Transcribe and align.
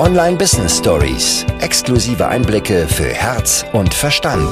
Online 0.00 0.38
Business 0.38 0.78
Stories. 0.78 1.44
Exklusive 1.60 2.26
Einblicke 2.26 2.88
für 2.88 3.12
Herz 3.12 3.66
und 3.74 3.92
Verstand. 3.92 4.50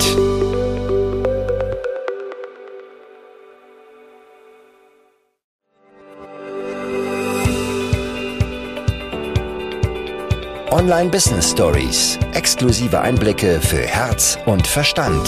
Online 10.71 11.09
Business 11.09 11.51
Stories. 11.51 12.19
Exklusive 12.35 13.01
Einblicke 13.01 13.59
für 13.63 13.81
Herz 13.81 14.39
und 14.45 14.67
Verstand. 14.67 15.27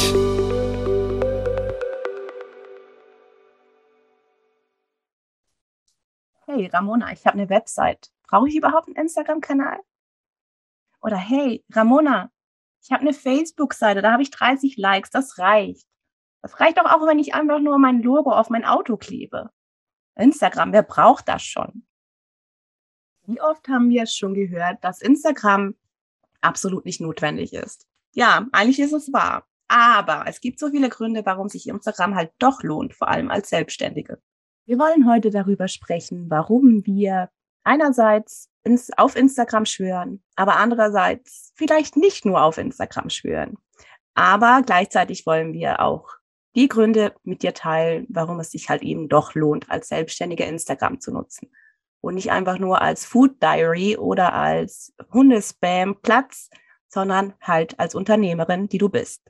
Hey 6.45 6.66
Ramona, 6.66 7.11
ich 7.11 7.25
habe 7.25 7.39
eine 7.39 7.49
Website. 7.49 8.11
Brauche 8.29 8.49
ich 8.49 8.57
überhaupt 8.57 8.87
einen 8.89 8.96
Instagram-Kanal? 8.96 9.79
Oder 11.03 11.17
hey, 11.17 11.64
Ramona, 11.72 12.31
ich 12.82 12.90
habe 12.93 13.03
eine 13.03 13.13
Facebook-Seite, 13.13 14.03
da 14.03 14.13
habe 14.13 14.22
ich 14.22 14.31
30 14.31 14.77
Likes, 14.77 15.11
das 15.11 15.39
reicht. 15.39 15.86
Das 16.43 16.59
reicht 16.61 16.79
doch 16.79 16.86
auch, 16.86 17.07
wenn 17.07 17.18
ich 17.18 17.35
einfach 17.35 17.61
nur 17.61 17.79
mein 17.79 18.03
Logo 18.03 18.32
auf 18.32 18.50
mein 18.50 18.64
Auto 18.64 18.96
klebe. 18.96 19.50
Instagram, 20.17 20.73
wer 20.73 20.82
braucht 20.82 21.29
das 21.29 21.43
schon? 21.43 21.86
Wie 23.26 23.40
oft 23.40 23.68
haben 23.68 23.90
wir 23.90 24.07
schon 24.07 24.35
gehört, 24.35 24.82
dass 24.82 25.03
Instagram 25.03 25.75
absolut 26.40 26.85
nicht 26.85 27.01
notwendig 27.01 27.53
ist? 27.53 27.87
Ja, 28.12 28.46
eigentlich 28.53 28.81
ist 28.81 28.93
es 28.93 29.12
wahr. 29.12 29.46
Aber 29.68 30.25
es 30.26 30.40
gibt 30.40 30.59
so 30.59 30.71
viele 30.71 30.89
Gründe, 30.89 31.25
warum 31.25 31.48
sich 31.48 31.68
Instagram 31.68 32.17
halt 32.17 32.33
doch 32.39 32.62
lohnt, 32.62 32.95
vor 32.95 33.09
allem 33.09 33.31
als 33.31 33.51
Selbstständige. 33.51 34.20
Wir 34.67 34.78
wollen 34.78 35.06
heute 35.09 35.31
darüber 35.31 35.69
sprechen, 35.69 36.28
warum 36.28 36.84
wir 36.87 37.31
einerseits 37.64 38.48
ins, 38.62 38.91
auf 38.97 39.17
Instagram 39.17 39.67
schwören, 39.67 40.23
aber 40.37 40.57
andererseits 40.57 41.53
vielleicht 41.55 41.97
nicht 41.97 42.25
nur 42.25 42.43
auf 42.43 42.59
Instagram 42.59 43.11
schwören. 43.11 43.57
Aber 44.15 44.62
gleichzeitig 44.65 45.27
wollen 45.27 45.53
wir 45.53 45.81
auch 45.81 46.09
die 46.57 46.69
Gründe 46.69 47.15
mit 47.23 47.43
dir 47.43 47.55
teilen, 47.55 48.07
warum 48.09 48.41
es 48.41 48.51
sich 48.51 48.69
halt 48.69 48.83
eben 48.83 49.09
doch 49.09 49.34
lohnt, 49.34 49.71
als 49.71 49.89
Selbstständiger 49.89 50.47
Instagram 50.47 51.01
zu 51.01 51.12
nutzen. 51.12 51.51
Und 52.01 52.15
nicht 52.15 52.33
einfach 52.33 52.59
nur 52.59 52.81
als 52.81 53.05
Food 53.05 53.43
Diary 53.43 53.97
oder 53.97 54.33
als 54.33 54.95
Hundespam 55.12 56.01
Platz, 56.01 56.49
sondern 56.89 57.34
halt 57.41 57.79
als 57.79 57.95
Unternehmerin, 57.95 58.69
die 58.69 58.79
du 58.79 58.89
bist. 58.89 59.30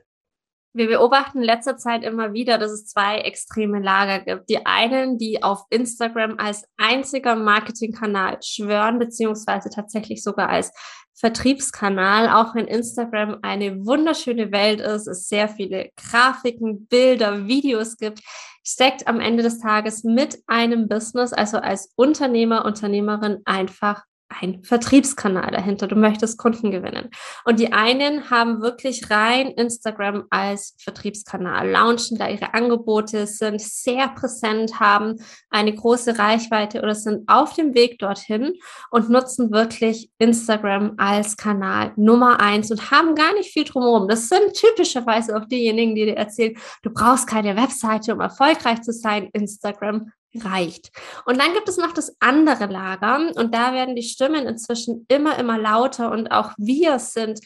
Wir 0.73 0.87
beobachten 0.87 1.39
in 1.39 1.43
letzter 1.43 1.77
Zeit 1.77 2.03
immer 2.03 2.31
wieder, 2.31 2.57
dass 2.57 2.71
es 2.71 2.85
zwei 2.85 3.17
extreme 3.17 3.81
Lager 3.81 4.19
gibt. 4.19 4.49
Die 4.49 4.65
einen, 4.65 5.17
die 5.17 5.43
auf 5.43 5.65
Instagram 5.69 6.35
als 6.37 6.63
einziger 6.77 7.35
Marketingkanal 7.35 8.37
schwören, 8.41 8.97
beziehungsweise 8.97 9.69
tatsächlich 9.69 10.23
sogar 10.23 10.49
als 10.49 10.71
Vertriebskanal, 11.13 12.29
auch 12.29 12.55
wenn 12.55 12.67
Instagram 12.67 13.39
eine 13.41 13.85
wunderschöne 13.85 14.51
Welt 14.51 14.79
ist, 14.79 15.07
es 15.07 15.27
sehr 15.27 15.49
viele 15.49 15.89
Grafiken, 15.97 16.87
Bilder, 16.87 17.47
Videos 17.47 17.97
gibt, 17.97 18.21
steckt 18.63 19.07
am 19.07 19.19
Ende 19.19 19.43
des 19.43 19.59
Tages 19.59 20.03
mit 20.03 20.39
einem 20.47 20.87
Business, 20.87 21.33
also 21.33 21.57
als 21.57 21.91
Unternehmer, 21.95 22.65
Unternehmerin 22.65 23.41
einfach 23.45 24.03
ein 24.39 24.63
Vertriebskanal 24.63 25.51
dahinter. 25.51 25.87
Du 25.87 25.95
möchtest 25.95 26.37
Kunden 26.37 26.71
gewinnen. 26.71 27.09
Und 27.45 27.59
die 27.59 27.73
einen 27.73 28.29
haben 28.29 28.61
wirklich 28.61 29.09
rein 29.09 29.47
Instagram 29.47 30.25
als 30.29 30.75
Vertriebskanal, 30.79 31.69
launchen 31.69 32.17
da 32.17 32.29
ihre 32.29 32.53
Angebote, 32.53 33.27
sind 33.27 33.61
sehr 33.61 34.09
präsent, 34.09 34.79
haben 34.79 35.15
eine 35.49 35.73
große 35.73 36.17
Reichweite 36.17 36.81
oder 36.81 36.95
sind 36.95 37.27
auf 37.27 37.53
dem 37.53 37.73
Weg 37.73 37.99
dorthin 37.99 38.53
und 38.89 39.09
nutzen 39.09 39.51
wirklich 39.51 40.11
Instagram 40.17 40.93
als 40.97 41.37
Kanal 41.37 41.93
Nummer 41.95 42.39
eins 42.39 42.71
und 42.71 42.91
haben 42.91 43.15
gar 43.15 43.33
nicht 43.33 43.51
viel 43.51 43.63
drumherum. 43.63 44.07
Das 44.07 44.29
sind 44.29 44.53
typischerweise 44.53 45.35
auch 45.37 45.45
diejenigen, 45.45 45.95
die 45.95 46.05
dir 46.05 46.17
erzählen, 46.17 46.55
du 46.83 46.89
brauchst 46.91 47.27
keine 47.27 47.55
Webseite, 47.55 48.13
um 48.13 48.21
erfolgreich 48.21 48.81
zu 48.81 48.91
sein. 48.91 49.29
Instagram 49.33 50.11
reicht. 50.39 50.91
Und 51.25 51.39
dann 51.39 51.53
gibt 51.53 51.67
es 51.67 51.77
noch 51.77 51.91
das 51.91 52.15
andere 52.19 52.67
Lager 52.67 53.31
und 53.35 53.53
da 53.53 53.73
werden 53.73 53.95
die 53.95 54.03
Stimmen 54.03 54.47
inzwischen 54.47 55.05
immer, 55.09 55.37
immer 55.37 55.57
lauter 55.57 56.11
und 56.11 56.31
auch 56.31 56.51
wir 56.57 56.99
sind 56.99 57.39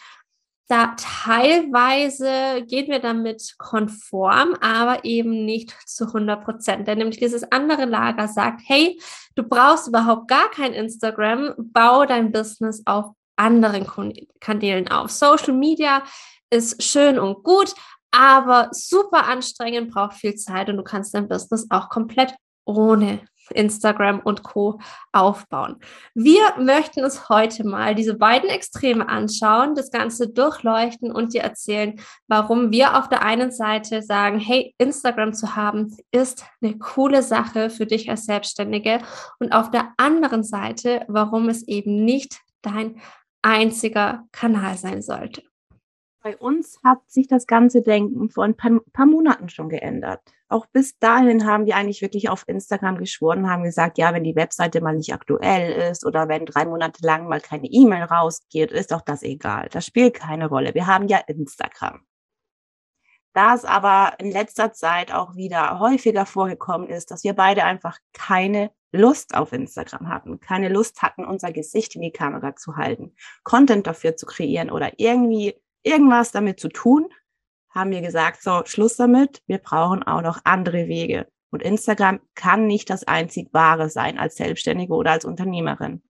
da 0.68 0.96
teilweise 0.98 2.64
gehen 2.66 2.88
wir 2.88 3.00
damit 3.00 3.56
konform, 3.60 4.56
aber 4.62 5.06
eben 5.06 5.46
nicht 5.46 5.76
zu 5.86 6.06
100 6.06 6.44
Prozent. 6.44 6.88
Denn 6.88 6.98
nämlich 6.98 7.20
dieses 7.20 7.44
andere 7.52 7.86
Lager 7.86 8.28
sagt, 8.28 8.62
hey, 8.66 9.00
du 9.36 9.44
brauchst 9.44 9.88
überhaupt 9.88 10.28
gar 10.28 10.50
kein 10.50 10.74
Instagram, 10.74 11.54
bau 11.58 12.06
dein 12.06 12.32
Business 12.32 12.82
auf 12.86 13.12
anderen 13.36 13.86
Kanälen 14.40 14.88
auf. 14.88 15.12
Social 15.12 15.54
Media 15.54 16.04
ist 16.50 16.82
schön 16.82 17.20
und 17.20 17.44
gut, 17.44 17.74
aber 18.10 18.70
super 18.72 19.28
anstrengend, 19.28 19.94
braucht 19.94 20.14
viel 20.14 20.36
Zeit 20.36 20.70
und 20.70 20.78
du 20.78 20.84
kannst 20.84 21.14
dein 21.14 21.28
Business 21.28 21.68
auch 21.70 21.90
komplett 21.90 22.34
ohne 22.66 23.22
Instagram 23.54 24.20
und 24.20 24.44
Co 24.44 24.80
aufbauen. 25.12 25.78
Wir 26.14 26.42
möchten 26.60 27.04
uns 27.04 27.30
heute 27.30 27.66
mal 27.66 27.96
diese 27.96 28.16
beiden 28.16 28.50
Extreme 28.50 29.08
anschauen, 29.08 29.76
das 29.76 29.92
Ganze 29.92 30.30
durchleuchten 30.30 31.12
und 31.12 31.34
dir 31.34 31.42
erzählen, 31.42 32.00
warum 32.28 32.72
wir 32.72 32.98
auf 32.98 33.10
der 33.10 33.22
einen 33.22 33.52
Seite 33.52 34.02
sagen, 34.02 34.40
hey, 34.40 34.74
Instagram 34.78 35.34
zu 35.34 35.56
haben 35.56 35.96
ist 36.12 36.46
eine 36.62 36.78
coole 36.78 37.22
Sache 37.22 37.70
für 37.70 37.86
dich 37.86 38.10
als 38.10 38.26
Selbstständige 38.26 39.00
und 39.40 39.52
auf 39.52 39.72
der 39.72 39.94
anderen 39.98 40.44
Seite, 40.44 41.06
warum 41.08 41.50
es 41.50 41.68
eben 41.68 42.04
nicht 42.04 42.40
dein 42.62 43.00
einziger 43.42 44.24
Kanal 44.32 44.78
sein 44.78 45.02
sollte. 45.02 45.44
Bei 46.26 46.36
uns 46.38 46.80
hat 46.84 47.08
sich 47.08 47.28
das 47.28 47.46
ganze 47.46 47.84
Denken 47.84 48.32
vor 48.32 48.46
ein 48.46 48.58
paar, 48.58 48.80
paar, 48.94 49.06
Monaten 49.06 49.48
schon 49.48 49.70
geändert. 49.70 50.22
Auch 50.48 50.66
bis 50.66 50.98
dahin 50.98 51.46
haben 51.46 51.68
wir 51.68 51.76
eigentlich 51.76 52.02
wirklich 52.02 52.30
auf 52.30 52.46
Instagram 52.48 52.98
geschworen, 52.98 53.48
haben 53.48 53.62
gesagt, 53.62 54.00
ja, 54.00 54.12
wenn 54.12 54.24
die 54.24 54.36
Webseite 54.36 54.82
mal 54.82 54.96
nicht 54.96 55.14
aktuell 55.14 55.92
ist 55.92 56.04
oder 56.04 56.28
wenn 56.28 56.48
drei 56.48 56.66
Monate 56.66 57.06
lang 57.06 57.28
mal 57.28 57.42
keine 57.42 57.68
E-Mail 57.68 58.06
rausgeht, 58.06 58.72
ist 58.72 58.92
auch 58.92 59.02
das 59.02 59.22
egal. 59.22 59.70
Das 59.72 59.86
spielt 59.86 60.16
keine 60.16 60.50
Rolle. 60.50 60.74
Wir 60.74 60.88
haben 60.88 61.08
ja 61.08 61.20
Instagram. 61.28 62.02
Da 63.34 63.54
es 63.54 63.64
aber 63.64 64.14
in 64.18 64.32
letzter 64.32 64.74
Zeit 64.74 65.14
auch 65.14 65.36
wieder 65.36 65.78
häufiger 65.78 66.26
vorgekommen 66.26 66.90
ist, 66.90 67.12
dass 67.12 67.24
wir 67.24 67.34
beide 67.34 67.66
einfach 67.66 68.00
keine 68.14 68.72
Lust 68.92 69.36
auf 69.36 69.54
Instagram 69.54 70.10
hatten, 70.10 70.40
keine 70.40 70.70
Lust 70.70 71.04
hatten, 71.04 71.24
unser 71.24 71.52
Gesicht 71.52 71.94
in 71.96 72.02
die 72.02 72.12
Kamera 72.12 72.56
zu 72.56 72.78
halten, 72.78 73.14
Content 73.44 73.86
dafür 73.86 74.16
zu 74.16 74.26
kreieren 74.26 74.72
oder 74.72 74.94
irgendwie 74.98 75.54
irgendwas 75.86 76.32
damit 76.32 76.60
zu 76.60 76.70
tun, 76.70 77.08
haben 77.70 77.92
wir 77.92 78.02
gesagt, 78.02 78.42
so, 78.42 78.64
Schluss 78.66 78.96
damit, 78.96 79.42
wir 79.48 79.58
brauchen 79.60 80.04
auch 80.04 80.22
noch 80.22 80.40
andere 80.44 80.88
Wege. 80.88 81.28
Und 81.52 81.62
Instagram 81.62 82.20
kann 82.34 82.68
nicht 82.68 82.90
das 82.90 83.06
einzig 83.06 83.50
wahre 83.54 83.90
sein 83.90 84.18
als 84.18 84.36
Selbstständige 84.36 84.94
oder 84.94 85.12
als 85.12 85.26
Unternehmerin. 85.26 86.02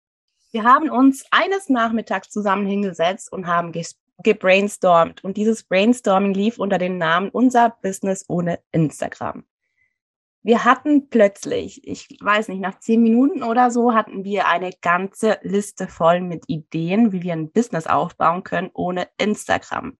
Wir 0.52 0.64
haben 0.64 0.90
uns 0.90 1.25
eines 1.31 1.69
Nachmittags 1.69 2.30
zusammen 2.30 2.66
hingesetzt 2.66 3.31
und 3.31 3.46
haben 3.46 3.74
gebrainstormt. 4.24 5.24
Und 5.24 5.38
dieses 5.38 5.64
Brainstorming 5.64 6.34
lief 6.34 6.58
unter 6.58 6.78
dem 6.78 6.97
Namen 6.97 7.30
Unser 7.30 7.75
Business 7.81 8.25
ohne 8.28 8.59
Instagram. 8.72 9.44
Wir 10.46 10.64
hatten 10.64 11.10
plötzlich, 11.10 11.88
ich 11.88 12.08
weiß 12.22 12.50
nicht, 12.50 12.60
nach 12.60 12.78
zehn 12.78 13.02
Minuten 13.02 13.42
oder 13.42 13.72
so, 13.72 13.96
hatten 13.96 14.24
wir 14.24 14.48
eine 14.48 14.70
ganze 14.80 15.40
Liste 15.42 15.88
voll 15.88 16.22
mit 16.22 16.44
Ideen, 16.46 17.12
wie 17.12 17.24
wir 17.24 17.34
ein 17.34 17.52
Business 17.52 17.88
aufbauen 17.88 18.44
können 18.44 18.70
ohne 18.76 19.08
Instagram. 19.18 19.98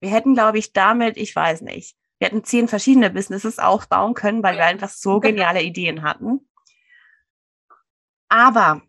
Wir 0.00 0.08
hätten, 0.08 0.32
glaube 0.32 0.56
ich, 0.56 0.72
damit, 0.72 1.18
ich 1.18 1.36
weiß 1.36 1.60
nicht, 1.60 1.94
wir 2.18 2.28
hätten 2.28 2.42
zehn 2.42 2.68
verschiedene 2.68 3.10
Businesses 3.10 3.58
aufbauen 3.58 4.14
können, 4.14 4.42
weil 4.42 4.56
wir 4.56 4.64
einfach 4.64 4.88
so 4.88 5.20
geniale 5.20 5.60
Ideen 5.60 6.02
hatten. 6.02 6.48
Aber 8.30 8.80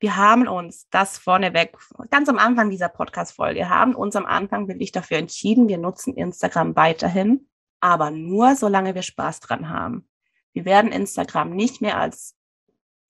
wir 0.00 0.16
haben 0.16 0.48
uns 0.48 0.88
das 0.90 1.18
vorneweg, 1.18 1.78
ganz 2.10 2.28
am 2.28 2.38
Anfang 2.38 2.68
dieser 2.68 2.88
Podcast-Folge, 2.88 3.68
haben 3.68 3.94
uns 3.94 4.16
am 4.16 4.26
Anfang 4.26 4.66
wirklich 4.66 4.90
dafür 4.90 5.18
entschieden, 5.18 5.68
wir 5.68 5.78
nutzen 5.78 6.16
Instagram 6.16 6.74
weiterhin 6.74 7.46
aber 7.80 8.10
nur 8.10 8.56
solange 8.56 8.94
wir 8.94 9.02
Spaß 9.02 9.40
dran 9.40 9.68
haben. 9.68 10.08
Wir 10.52 10.64
werden 10.64 10.92
Instagram 10.92 11.50
nicht 11.50 11.80
mehr 11.80 11.98
als 11.98 12.36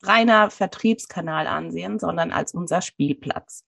reiner 0.02 0.50
Vertriebskanal 0.50 1.46
ansehen, 1.46 1.98
sondern 1.98 2.32
als 2.32 2.54
unser 2.54 2.80
Spielplatz. 2.80 3.64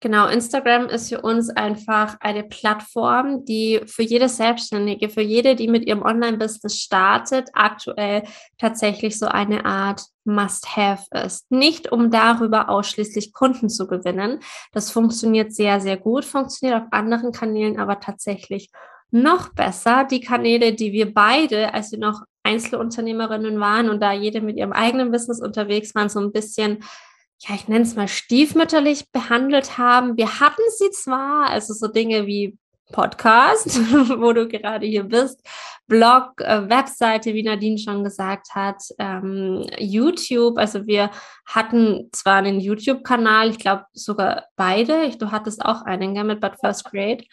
Genau, 0.00 0.28
Instagram 0.28 0.86
ist 0.86 1.08
für 1.08 1.22
uns 1.22 1.50
einfach 1.50 2.18
eine 2.20 2.44
Plattform, 2.44 3.44
die 3.44 3.80
für 3.84 4.04
jede 4.04 4.28
Selbstständige, 4.28 5.08
für 5.08 5.22
jede, 5.22 5.56
die 5.56 5.66
mit 5.66 5.88
ihrem 5.88 6.02
Online-Business 6.02 6.78
startet, 6.78 7.48
aktuell 7.52 8.22
tatsächlich 8.58 9.18
so 9.18 9.26
eine 9.26 9.64
Art 9.64 10.02
Must-Have 10.24 11.04
ist. 11.24 11.50
Nicht 11.50 11.90
um 11.90 12.12
darüber 12.12 12.68
ausschließlich 12.68 13.32
Kunden 13.32 13.68
zu 13.68 13.88
gewinnen. 13.88 14.38
Das 14.70 14.92
funktioniert 14.92 15.52
sehr, 15.52 15.80
sehr 15.80 15.96
gut, 15.96 16.24
funktioniert 16.24 16.80
auf 16.80 16.88
anderen 16.92 17.32
Kanälen 17.32 17.80
aber 17.80 17.98
tatsächlich 17.98 18.70
noch 19.10 19.54
besser 19.54 20.04
die 20.04 20.20
Kanäle, 20.20 20.74
die 20.74 20.92
wir 20.92 21.12
beide, 21.12 21.74
als 21.74 21.92
wir 21.92 21.98
noch 21.98 22.22
Einzelunternehmerinnen 22.42 23.60
waren 23.60 23.90
und 23.90 24.00
da 24.00 24.12
jede 24.12 24.40
mit 24.40 24.56
ihrem 24.56 24.72
eigenen 24.72 25.10
Business 25.10 25.40
unterwegs 25.40 25.94
waren, 25.94 26.08
so 26.08 26.20
ein 26.20 26.32
bisschen 26.32 26.84
ja, 27.40 27.54
ich 27.54 27.68
nenne 27.68 27.84
es 27.84 27.94
mal 27.94 28.08
stiefmütterlich 28.08 29.10
behandelt 29.12 29.78
haben. 29.78 30.16
Wir 30.16 30.40
hatten 30.40 30.62
sie 30.76 30.90
zwar, 30.90 31.48
also 31.48 31.72
so 31.72 31.86
Dinge 31.86 32.26
wie 32.26 32.58
Podcast, 32.92 33.78
wo 34.20 34.32
du 34.32 34.48
gerade 34.48 34.86
hier 34.86 35.04
bist, 35.04 35.40
Blog, 35.86 36.40
äh, 36.40 36.68
Webseite, 36.68 37.34
wie 37.34 37.42
Nadine 37.42 37.78
schon 37.78 38.02
gesagt 38.02 38.54
hat, 38.54 38.82
ähm, 38.98 39.64
YouTube. 39.78 40.58
Also 40.58 40.86
wir 40.86 41.10
hatten 41.46 42.08
zwar 42.12 42.36
einen 42.36 42.60
YouTube-Kanal, 42.60 43.50
ich 43.50 43.58
glaube 43.58 43.84
sogar 43.92 44.46
beide. 44.56 45.10
Du 45.18 45.30
hattest 45.30 45.64
auch 45.64 45.82
einen, 45.82 46.14
gell, 46.14 46.24
mit 46.24 46.40
But 46.40 46.54
First 46.60 46.84
Grade. 46.84 47.24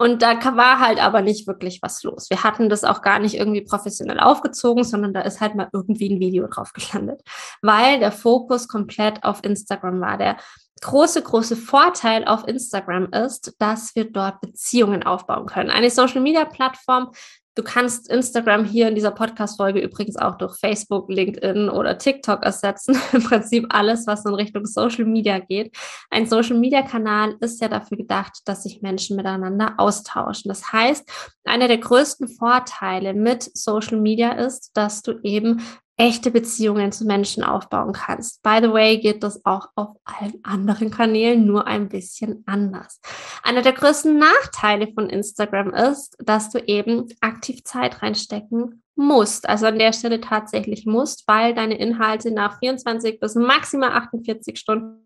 Und 0.00 0.22
da 0.22 0.42
war 0.56 0.80
halt 0.80 0.98
aber 0.98 1.20
nicht 1.20 1.46
wirklich 1.46 1.82
was 1.82 2.02
los. 2.04 2.30
Wir 2.30 2.42
hatten 2.42 2.70
das 2.70 2.84
auch 2.84 3.02
gar 3.02 3.18
nicht 3.18 3.34
irgendwie 3.34 3.60
professionell 3.60 4.18
aufgezogen, 4.18 4.82
sondern 4.82 5.12
da 5.12 5.20
ist 5.20 5.42
halt 5.42 5.56
mal 5.56 5.68
irgendwie 5.74 6.08
ein 6.08 6.20
Video 6.20 6.46
drauf 6.46 6.72
gelandet, 6.72 7.20
weil 7.60 7.98
der 7.98 8.10
Fokus 8.10 8.66
komplett 8.66 9.22
auf 9.24 9.44
Instagram 9.44 10.00
war. 10.00 10.16
Der 10.16 10.38
große, 10.80 11.20
große 11.20 11.54
Vorteil 11.54 12.24
auf 12.24 12.48
Instagram 12.48 13.12
ist, 13.12 13.54
dass 13.58 13.94
wir 13.94 14.10
dort 14.10 14.40
Beziehungen 14.40 15.02
aufbauen 15.02 15.44
können. 15.44 15.68
Eine 15.68 15.90
Social-Media-Plattform 15.90 17.10
Du 17.56 17.64
kannst 17.64 18.08
Instagram 18.08 18.64
hier 18.64 18.88
in 18.88 18.94
dieser 18.94 19.10
Podcast-Folge 19.10 19.80
übrigens 19.80 20.16
auch 20.16 20.38
durch 20.38 20.56
Facebook, 20.56 21.10
LinkedIn 21.10 21.68
oder 21.68 21.98
TikTok 21.98 22.44
ersetzen. 22.44 22.96
Im 23.12 23.24
Prinzip 23.24 23.66
alles, 23.70 24.06
was 24.06 24.24
in 24.24 24.34
Richtung 24.34 24.66
Social 24.66 25.04
Media 25.04 25.40
geht. 25.40 25.76
Ein 26.10 26.26
Social 26.26 26.56
Media 26.56 26.82
Kanal 26.82 27.36
ist 27.40 27.60
ja 27.60 27.68
dafür 27.68 27.96
gedacht, 27.96 28.42
dass 28.44 28.62
sich 28.62 28.82
Menschen 28.82 29.16
miteinander 29.16 29.74
austauschen. 29.78 30.48
Das 30.48 30.72
heißt, 30.72 31.10
einer 31.44 31.66
der 31.66 31.78
größten 31.78 32.28
Vorteile 32.28 33.14
mit 33.14 33.50
Social 33.56 33.98
Media 33.98 34.32
ist, 34.32 34.70
dass 34.74 35.02
du 35.02 35.18
eben 35.24 35.60
echte 36.00 36.30
Beziehungen 36.30 36.92
zu 36.92 37.04
Menschen 37.04 37.44
aufbauen 37.44 37.92
kannst. 37.92 38.42
By 38.42 38.60
the 38.62 38.72
way, 38.72 38.96
geht 38.96 39.22
das 39.22 39.44
auch 39.44 39.68
auf 39.74 39.98
allen 40.04 40.40
anderen 40.42 40.90
Kanälen 40.90 41.44
nur 41.44 41.66
ein 41.66 41.90
bisschen 41.90 42.42
anders. 42.46 43.02
Einer 43.42 43.60
der 43.60 43.74
größten 43.74 44.18
Nachteile 44.18 44.88
von 44.94 45.10
Instagram 45.10 45.74
ist, 45.74 46.16
dass 46.18 46.48
du 46.48 46.58
eben 46.66 47.06
aktiv 47.20 47.64
Zeit 47.64 48.00
reinstecken 48.00 48.82
musst. 48.96 49.46
Also 49.46 49.66
an 49.66 49.78
der 49.78 49.92
Stelle 49.92 50.22
tatsächlich 50.22 50.86
musst, 50.86 51.28
weil 51.28 51.54
deine 51.54 51.78
Inhalte 51.78 52.30
nach 52.30 52.60
24 52.60 53.20
bis 53.20 53.34
maximal 53.34 53.92
48 53.92 54.58
Stunden 54.58 55.04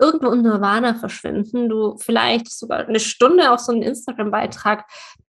irgendwo 0.00 0.32
in 0.32 0.42
Nirvana 0.42 0.94
verschwinden. 0.94 1.68
Du 1.68 1.96
vielleicht 1.98 2.50
sogar 2.50 2.80
eine 2.80 3.00
Stunde 3.00 3.52
auf 3.52 3.60
so 3.60 3.70
einen 3.70 3.82
Instagram-Beitrag 3.82 4.84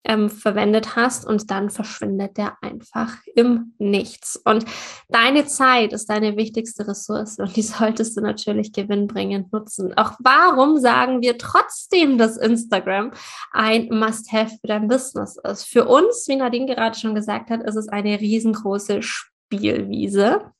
ähm, 0.06 0.30
verwendet 0.30 0.96
hast 0.96 1.26
und 1.26 1.50
dann 1.50 1.70
verschwindet 1.70 2.36
der 2.36 2.56
einfach 2.62 3.14
im 3.34 3.74
Nichts. 3.78 4.40
Und 4.44 4.64
deine 5.08 5.46
Zeit 5.46 5.92
ist 5.92 6.08
deine 6.08 6.36
wichtigste 6.36 6.86
Ressource 6.86 7.38
und 7.38 7.54
die 7.56 7.62
solltest 7.62 8.16
du 8.16 8.20
natürlich 8.20 8.72
gewinnbringend 8.72 9.52
nutzen. 9.52 9.96
Auch 9.96 10.12
warum 10.20 10.78
sagen 10.78 11.20
wir 11.20 11.38
trotzdem, 11.38 12.18
dass 12.18 12.36
Instagram 12.36 13.12
ein 13.52 13.88
Must-Have 13.90 14.56
für 14.60 14.66
dein 14.68 14.88
Business 14.88 15.36
ist? 15.42 15.64
Für 15.64 15.86
uns, 15.86 16.26
wie 16.28 16.36
Nadine 16.36 16.66
gerade 16.66 16.98
schon 16.98 17.14
gesagt 17.14 17.50
hat, 17.50 17.62
ist 17.62 17.76
es 17.76 17.88
eine 17.88 18.20
riesengroße 18.20 19.02
Spielwiese. 19.02 20.52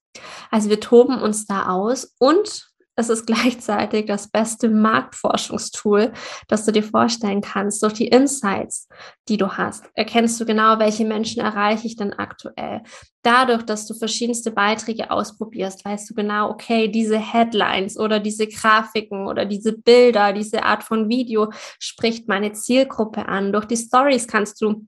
Also 0.50 0.70
wir 0.70 0.80
toben 0.80 1.20
uns 1.20 1.46
da 1.46 1.68
aus 1.68 2.14
und 2.18 2.68
es 2.96 3.10
ist 3.10 3.26
gleichzeitig 3.26 4.06
das 4.06 4.28
beste 4.28 4.70
Marktforschungstool, 4.70 6.12
das 6.48 6.64
du 6.64 6.72
dir 6.72 6.82
vorstellen 6.82 7.42
kannst. 7.42 7.82
Durch 7.82 7.92
die 7.92 8.08
Insights, 8.08 8.88
die 9.28 9.36
du 9.36 9.52
hast, 9.52 9.84
erkennst 9.94 10.40
du 10.40 10.46
genau, 10.46 10.78
welche 10.78 11.04
Menschen 11.04 11.42
erreiche 11.42 11.86
ich 11.86 11.96
denn 11.96 12.14
aktuell. 12.14 12.82
Dadurch, 13.22 13.62
dass 13.64 13.86
du 13.86 13.94
verschiedenste 13.94 14.50
Beiträge 14.50 15.10
ausprobierst, 15.10 15.84
weißt 15.84 16.08
du 16.08 16.14
genau, 16.14 16.50
okay, 16.50 16.88
diese 16.88 17.18
Headlines 17.18 17.98
oder 17.98 18.18
diese 18.18 18.46
Grafiken 18.46 19.26
oder 19.26 19.44
diese 19.44 19.72
Bilder, 19.76 20.32
diese 20.32 20.62
Art 20.62 20.82
von 20.82 21.08
Video 21.08 21.52
spricht 21.78 22.28
meine 22.28 22.52
Zielgruppe 22.52 23.28
an. 23.28 23.52
Durch 23.52 23.66
die 23.66 23.76
Stories 23.76 24.26
kannst 24.26 24.62
du 24.62 24.86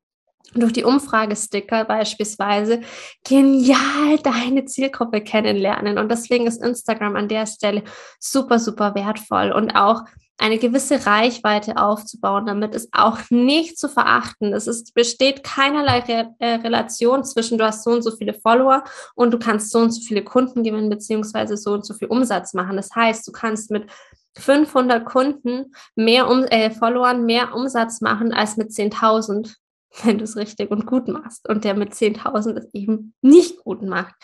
durch 0.55 0.73
die 0.73 0.85
Umfragesticker 0.85 1.85
beispielsweise 1.85 2.81
genial 3.25 4.19
deine 4.23 4.65
Zielgruppe 4.65 5.21
kennenlernen. 5.21 5.99
Und 5.99 6.11
deswegen 6.11 6.47
ist 6.47 6.63
Instagram 6.63 7.17
an 7.17 7.29
der 7.29 7.47
Stelle 7.47 7.83
super, 8.19 8.59
super 8.59 8.95
wertvoll 8.95 9.53
und 9.53 9.73
auch 9.73 10.05
eine 10.39 10.59
gewisse 10.59 11.05
Reichweite 11.05 11.77
aufzubauen. 11.77 12.47
Damit 12.47 12.75
ist 12.75 12.91
auch 12.93 13.19
nicht 13.29 13.77
zu 13.77 13.89
verachten. 13.89 14.53
Es 14.53 14.69
ist, 14.69 14.95
besteht 14.95 15.43
keinerlei 15.43 15.99
Re 16.01 16.35
äh, 16.39 16.55
Relation 16.55 17.25
zwischen 17.25 17.59
du 17.59 17.67
hast 17.67 17.83
so 17.83 17.91
und 17.91 18.03
so 18.03 18.13
viele 18.13 18.35
Follower 18.35 18.85
und 19.17 19.33
du 19.33 19.39
kannst 19.39 19.71
so 19.73 19.81
und 19.81 19.91
so 19.91 20.01
viele 20.01 20.23
Kunden 20.23 20.63
gewinnen, 20.63 20.91
beziehungsweise 20.91 21.57
so 21.57 21.73
und 21.73 21.85
so 21.85 21.93
viel 21.93 22.09
Umsatz 22.09 22.55
machen. 22.55 22.77
Das 22.77 22.95
heißt, 22.95 23.27
du 23.27 23.33
kannst 23.33 23.71
mit 23.71 23.91
500 24.39 25.05
Kunden 25.05 25.73
mehr 25.97 26.29
um, 26.29 26.45
äh, 26.45 26.71
Followern 26.71 27.27
mehr 27.27 27.53
Umsatz 27.53 28.01
machen 28.01 28.33
als 28.33 28.57
mit 28.57 28.71
10.000 28.71 29.57
wenn 30.03 30.19
du 30.19 30.25
es 30.25 30.37
richtig 30.37 30.71
und 30.71 30.87
gut 30.87 31.09
machst 31.09 31.49
und 31.49 31.65
der 31.65 31.75
mit 31.75 31.93
10.000 31.93 32.59
es 32.59 32.69
eben 32.73 33.15
nicht 33.23 33.59
gut 33.59 33.83
macht. 33.83 34.15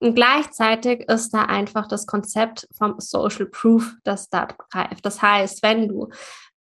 Und 0.00 0.14
gleichzeitig 0.14 1.08
ist 1.08 1.30
da 1.32 1.42
einfach 1.42 1.88
das 1.88 2.06
Konzept 2.06 2.68
vom 2.76 2.96
Social 2.98 3.46
Proof, 3.46 3.94
das 4.02 4.28
da 4.28 4.46
greift. 4.46 5.06
Das 5.06 5.22
heißt, 5.22 5.62
wenn 5.62 5.88
du 5.88 6.10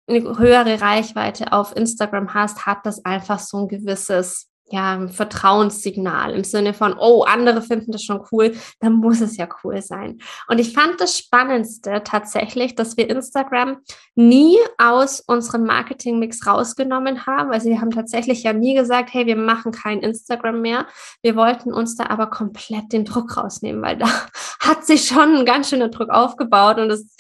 eine 0.08 0.38
höhere 0.38 0.82
Reichweite 0.82 1.54
auf 1.54 1.76
Instagram 1.76 2.34
hast, 2.34 2.66
hat 2.66 2.86
das 2.86 3.06
einfach 3.06 3.40
so 3.40 3.60
ein 3.60 3.68
gewisses 3.68 4.51
ja, 4.72 5.08
Vertrauenssignal 5.08 6.34
im 6.34 6.44
Sinne 6.44 6.74
von, 6.74 6.96
oh, 6.98 7.24
andere 7.24 7.62
finden 7.62 7.92
das 7.92 8.04
schon 8.04 8.22
cool, 8.32 8.56
dann 8.80 8.94
muss 8.94 9.22
es 9.22 9.38
ja 9.38 9.48
cool 9.64 9.82
sein. 9.82 10.20
Und 10.48 10.60
ich 10.60 10.74
fand 10.74 11.00
das 11.00 11.18
Spannendste 11.18 12.02
tatsächlich, 12.04 12.76
dass 12.76 12.98
wir 12.98 13.10
Instagram 13.10 13.78
nie 14.16 14.58
aus 14.78 15.20
unserem 15.22 15.66
Marketingmix 15.66 16.46
rausgenommen 16.48 17.26
haben. 17.26 17.52
Also 17.52 17.70
wir 17.70 17.82
haben 17.82 17.92
tatsächlich 17.92 18.44
ja 18.44 18.54
nie 18.54 18.74
gesagt, 18.74 19.14
hey, 19.14 19.26
wir 19.26 19.36
machen 19.36 19.72
kein 19.72 20.00
Instagram 20.00 20.62
mehr. 20.62 20.88
Wir 21.22 21.36
wollten 21.36 21.74
uns 21.74 21.96
da 21.96 22.08
aber 22.08 22.28
komplett 22.28 22.94
den 22.94 23.06
Druck 23.06 23.38
rausnehmen, 23.38 23.82
weil 23.82 23.98
da 23.98 24.08
hat 24.60 24.86
sich 24.86 25.06
schon 25.06 25.36
ein 25.38 25.46
ganz 25.46 25.70
schöner 25.70 25.90
Druck 25.90 26.10
aufgebaut 26.10 26.78
und 26.78 26.92
es 26.92 27.16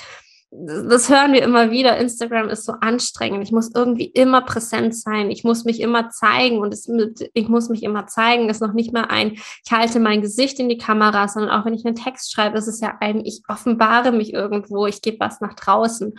das 0.54 1.10
hören 1.10 1.32
wir 1.32 1.44
immer 1.44 1.72
wieder, 1.72 1.98
Instagram 1.98 2.50
ist 2.50 2.66
so 2.66 2.74
anstrengend. 2.74 3.42
Ich 3.42 3.54
muss 3.54 3.72
irgendwie 3.74 4.08
immer 4.08 4.42
präsent 4.42 4.94
sein. 4.94 5.32
Ich 5.32 5.46
muss 5.46 5.64
mich 5.64 5.80
immer 5.80 6.10
zeigen 6.10 6.60
und 6.60 6.74
es, 6.74 6.92
ich 7.34 7.48
muss 7.48 7.70
mich 7.70 7.84
immer 7.84 8.06
zeigen, 8.08 8.50
ist 8.50 8.62
noch 8.62 8.74
nicht 8.74 8.92
mal 8.92 9.06
ein, 9.06 9.32
ich 9.32 9.72
halte 9.72 10.02
mein 10.02 10.22
Gesicht 10.22 10.60
in 10.60 10.68
die 10.68 10.78
Kamera, 10.78 11.30
sondern 11.30 11.52
auch 11.52 11.66
wenn 11.66 11.74
ich 11.74 11.86
einen 11.86 11.96
Text 11.96 12.34
schreibe, 12.34 12.58
ist 12.58 12.68
es 12.68 12.82
ja 12.82 12.98
ein, 13.00 13.26
ich 13.26 13.44
offenbare 13.48 14.12
mich 14.12 14.34
irgendwo, 14.34 14.88
ich 14.88 15.02
gebe 15.02 15.22
was 15.22 15.40
nach 15.40 15.54
draußen. 15.54 16.14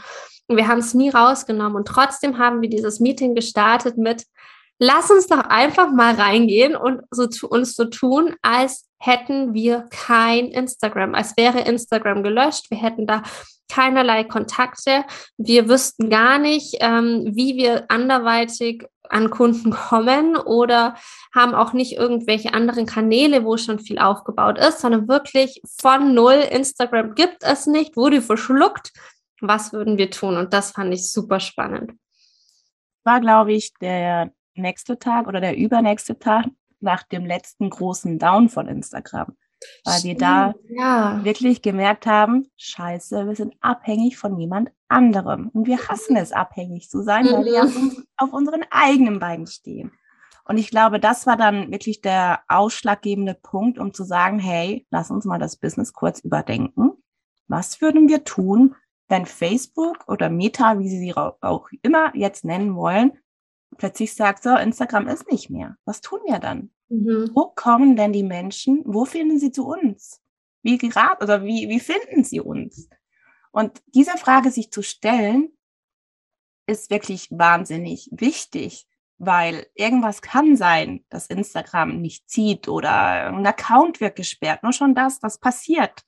Und 0.46 0.56
wir 0.56 0.66
haben 0.66 0.78
es 0.78 0.94
nie 0.94 1.10
rausgenommen 1.10 1.76
und 1.76 1.86
trotzdem 1.86 2.38
haben 2.38 2.62
wir 2.62 2.70
dieses 2.70 3.00
Meeting 3.00 3.34
gestartet 3.34 3.98
mit, 3.98 4.24
lass 4.78 5.10
uns 5.10 5.26
doch 5.26 5.44
einfach 5.44 5.92
mal 5.92 6.14
reingehen 6.14 6.74
und 6.74 7.02
so 7.10 7.26
zu 7.26 7.48
uns 7.50 7.74
so 7.74 7.84
tun, 7.84 8.34
als 8.40 8.88
hätten 9.04 9.52
wir 9.52 9.88
kein 9.90 10.46
Instagram, 10.52 11.16
als 11.16 11.36
wäre 11.36 11.60
Instagram 11.60 12.22
gelöscht. 12.22 12.70
Wir 12.70 12.78
hätten 12.78 13.04
da 13.04 13.22
keinerlei 13.68 14.22
Kontakte. 14.22 15.04
Wir 15.36 15.68
wüssten 15.68 16.08
gar 16.08 16.38
nicht, 16.38 16.76
ähm, 16.78 17.24
wie 17.34 17.56
wir 17.56 17.86
anderweitig 17.88 18.86
an 19.08 19.30
Kunden 19.30 19.70
kommen 19.70 20.36
oder 20.36 20.94
haben 21.34 21.52
auch 21.54 21.72
nicht 21.72 21.96
irgendwelche 21.96 22.54
anderen 22.54 22.86
Kanäle, 22.86 23.44
wo 23.44 23.56
schon 23.56 23.80
viel 23.80 23.98
aufgebaut 23.98 24.58
ist, 24.58 24.80
sondern 24.80 25.08
wirklich 25.08 25.60
von 25.80 26.14
null. 26.14 26.44
Instagram 26.50 27.16
gibt 27.16 27.42
es 27.42 27.66
nicht, 27.66 27.96
wurde 27.96 28.22
verschluckt. 28.22 28.92
Was 29.40 29.72
würden 29.72 29.98
wir 29.98 30.12
tun? 30.12 30.36
Und 30.36 30.52
das 30.52 30.70
fand 30.70 30.94
ich 30.94 31.10
super 31.10 31.40
spannend. 31.40 31.92
War, 33.02 33.20
glaube 33.20 33.52
ich, 33.52 33.72
der 33.80 34.30
nächste 34.54 34.96
Tag 34.96 35.26
oder 35.26 35.40
der 35.40 35.56
übernächste 35.56 36.16
Tag 36.16 36.46
nach 36.82 37.02
dem 37.02 37.24
letzten 37.24 37.70
großen 37.70 38.18
Down 38.18 38.48
von 38.48 38.68
Instagram 38.68 39.36
weil 39.84 39.98
Stimmt, 39.98 40.04
wir 40.04 40.18
da 40.18 40.54
ja. 40.68 41.24
wirklich 41.24 41.62
gemerkt 41.62 42.06
haben, 42.06 42.48
scheiße, 42.56 43.26
wir 43.26 43.36
sind 43.36 43.54
abhängig 43.60 44.16
von 44.16 44.38
jemand 44.38 44.70
anderem. 44.88 45.48
Und 45.52 45.66
wir 45.66 45.88
hassen 45.88 46.16
es, 46.16 46.32
abhängig 46.32 46.88
zu 46.88 47.02
sein, 47.02 47.26
weil 47.26 47.44
wir 47.44 47.64
auf, 47.64 47.74
mhm. 47.74 48.04
auf 48.16 48.32
unseren 48.32 48.64
eigenen 48.70 49.18
Beinen 49.18 49.46
stehen. 49.46 49.92
Und 50.44 50.58
ich 50.58 50.70
glaube, 50.70 50.98
das 50.98 51.26
war 51.26 51.36
dann 51.36 51.70
wirklich 51.70 52.00
der 52.00 52.40
ausschlaggebende 52.48 53.34
Punkt, 53.34 53.78
um 53.78 53.94
zu 53.94 54.04
sagen, 54.04 54.38
hey, 54.38 54.86
lass 54.90 55.10
uns 55.10 55.24
mal 55.24 55.38
das 55.38 55.56
Business 55.56 55.92
kurz 55.92 56.20
überdenken. 56.20 56.92
Was 57.46 57.80
würden 57.80 58.08
wir 58.08 58.24
tun, 58.24 58.74
wenn 59.08 59.26
Facebook 59.26 60.08
oder 60.08 60.30
Meta, 60.30 60.78
wie 60.78 60.88
sie 60.88 60.98
sie 60.98 61.14
auch 61.14 61.68
immer 61.82 62.14
jetzt 62.16 62.44
nennen 62.44 62.74
wollen, 62.74 63.12
plötzlich 63.76 64.14
sagt, 64.14 64.42
so, 64.42 64.56
Instagram 64.56 65.08
ist 65.08 65.30
nicht 65.30 65.50
mehr. 65.50 65.76
Was 65.84 66.00
tun 66.00 66.20
wir 66.26 66.38
dann? 66.38 66.70
Mhm. 66.88 67.30
Wo 67.34 67.46
kommen 67.46 67.96
denn 67.96 68.12
die 68.12 68.22
Menschen? 68.22 68.82
Wo 68.84 69.04
finden 69.04 69.38
sie 69.38 69.52
zu 69.52 69.66
uns? 69.66 70.20
Wie 70.62 70.78
gerade 70.78 71.22
oder 71.22 71.44
wie, 71.44 71.68
wie 71.68 71.80
finden 71.80 72.24
sie 72.24 72.40
uns? 72.40 72.88
Und 73.50 73.82
diese 73.86 74.16
Frage 74.16 74.50
sich 74.50 74.70
zu 74.70 74.82
stellen, 74.82 75.50
ist 76.66 76.90
wirklich 76.90 77.28
wahnsinnig 77.30 78.08
wichtig, 78.12 78.86
weil 79.18 79.66
irgendwas 79.74 80.22
kann 80.22 80.56
sein, 80.56 81.04
dass 81.08 81.26
Instagram 81.26 82.00
nicht 82.00 82.30
zieht 82.30 82.68
oder 82.68 83.28
ein 83.28 83.46
Account 83.46 84.00
wird 84.00 84.16
gesperrt. 84.16 84.62
Nur 84.62 84.72
schon 84.72 84.94
das, 84.94 85.18
das 85.18 85.38
passiert. 85.38 86.04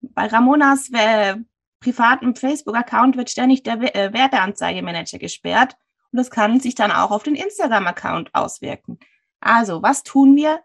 bei 0.00 0.26
Ramonas 0.26 0.90
äh, 0.92 1.36
privaten 1.80 2.34
Facebook-Account 2.34 3.16
wird 3.16 3.30
ständig 3.30 3.62
der 3.62 3.94
äh, 3.94 4.12
Werbeanzeigemanager 4.12 5.18
gesperrt 5.18 5.76
und 6.12 6.16
das 6.16 6.30
kann 6.30 6.60
sich 6.60 6.74
dann 6.74 6.90
auch 6.90 7.10
auf 7.10 7.22
den 7.22 7.34
Instagram-Account 7.34 8.34
auswirken. 8.34 8.98
Also, 9.40 9.82
was 9.82 10.02
tun 10.02 10.36
wir, 10.36 10.60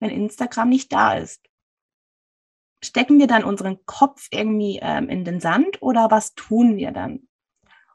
wenn 0.00 0.10
Instagram 0.10 0.68
nicht 0.68 0.92
da 0.92 1.14
ist? 1.14 1.42
Stecken 2.84 3.18
wir 3.18 3.26
dann 3.26 3.44
unseren 3.44 3.84
Kopf 3.86 4.28
irgendwie 4.30 4.78
ähm, 4.80 5.08
in 5.08 5.24
den 5.24 5.40
Sand 5.40 5.82
oder 5.82 6.10
was 6.10 6.34
tun 6.34 6.76
wir 6.76 6.92
dann? 6.92 7.28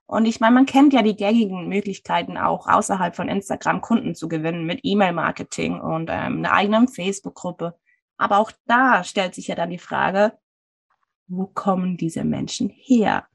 Und 0.06 0.26
ich 0.26 0.42
meine, 0.42 0.56
man 0.56 0.66
kennt 0.66 0.92
ja 0.92 1.04
die 1.04 1.16
gängigen 1.16 1.70
Möglichkeiten 1.70 2.38
auch 2.38 2.68
außerhalb 2.68 3.16
von 3.16 3.30
Instagram 3.30 3.80
Kunden 3.80 4.14
zu 4.14 4.28
gewinnen 4.28 4.66
mit 4.66 4.82
E-Mail-Marketing 4.84 5.80
und 5.80 6.10
ähm, 6.10 6.40
einer 6.40 6.52
eigenen 6.52 6.90
Facebook-Gruppe. 6.90 7.80
Aber 8.18 8.40
auch 8.40 8.52
da 8.66 9.06
stellt 9.06 9.34
sich 9.36 9.48
ja 9.48 9.56
dann 9.56 9.70
die 9.70 9.78
Frage, 9.78 10.38
wo 11.28 11.46
kommen 11.46 11.96
diese 11.96 12.26
Menschen 12.26 12.68
her? 12.70 13.26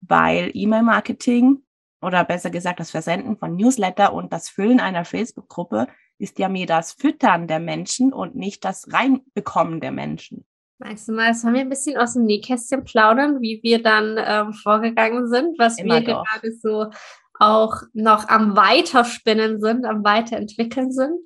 Weil 0.00 0.50
E-Mail-Marketing 0.52 1.62
oder 2.00 2.24
besser 2.24 2.50
gesagt 2.50 2.80
das 2.80 2.90
Versenden 2.90 3.36
von 3.36 3.56
Newsletter 3.56 4.12
und 4.12 4.32
das 4.32 4.48
Füllen 4.48 4.80
einer 4.80 5.04
Facebook-Gruppe 5.04 5.86
ist 6.18 6.38
ja 6.38 6.48
mehr 6.48 6.66
das 6.66 6.92
Füttern 6.92 7.46
der 7.46 7.60
Menschen 7.60 8.12
und 8.12 8.34
nicht 8.34 8.64
das 8.64 8.92
Reinbekommen 8.92 9.80
der 9.80 9.92
Menschen. 9.92 10.44
Magst 10.78 11.08
du 11.08 11.12
mal, 11.12 11.32
sollen 11.32 11.54
wir 11.54 11.62
ein 11.62 11.70
bisschen 11.70 11.96
aus 11.96 12.14
dem 12.14 12.24
Nähkästchen 12.24 12.84
plaudern, 12.84 13.40
wie 13.40 13.60
wir 13.62 13.82
dann 13.82 14.16
ähm, 14.18 14.52
vorgegangen 14.52 15.26
sind, 15.28 15.58
was 15.58 15.78
Immer 15.78 16.00
wir 16.00 16.14
doch. 16.14 16.24
gerade 16.24 16.52
so 16.52 16.90
auch 17.38 17.82
noch 17.92 18.28
am 18.28 18.56
Weiterspinnen 18.56 19.60
sind, 19.60 19.86
am 19.86 20.04
Weiterentwickeln 20.04 20.92
sind? 20.92 21.18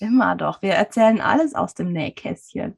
Immer 0.00 0.36
doch. 0.36 0.62
Wir 0.62 0.72
erzählen 0.72 1.20
alles 1.20 1.54
aus 1.54 1.74
dem 1.74 1.92
Nähkästchen. 1.92 2.76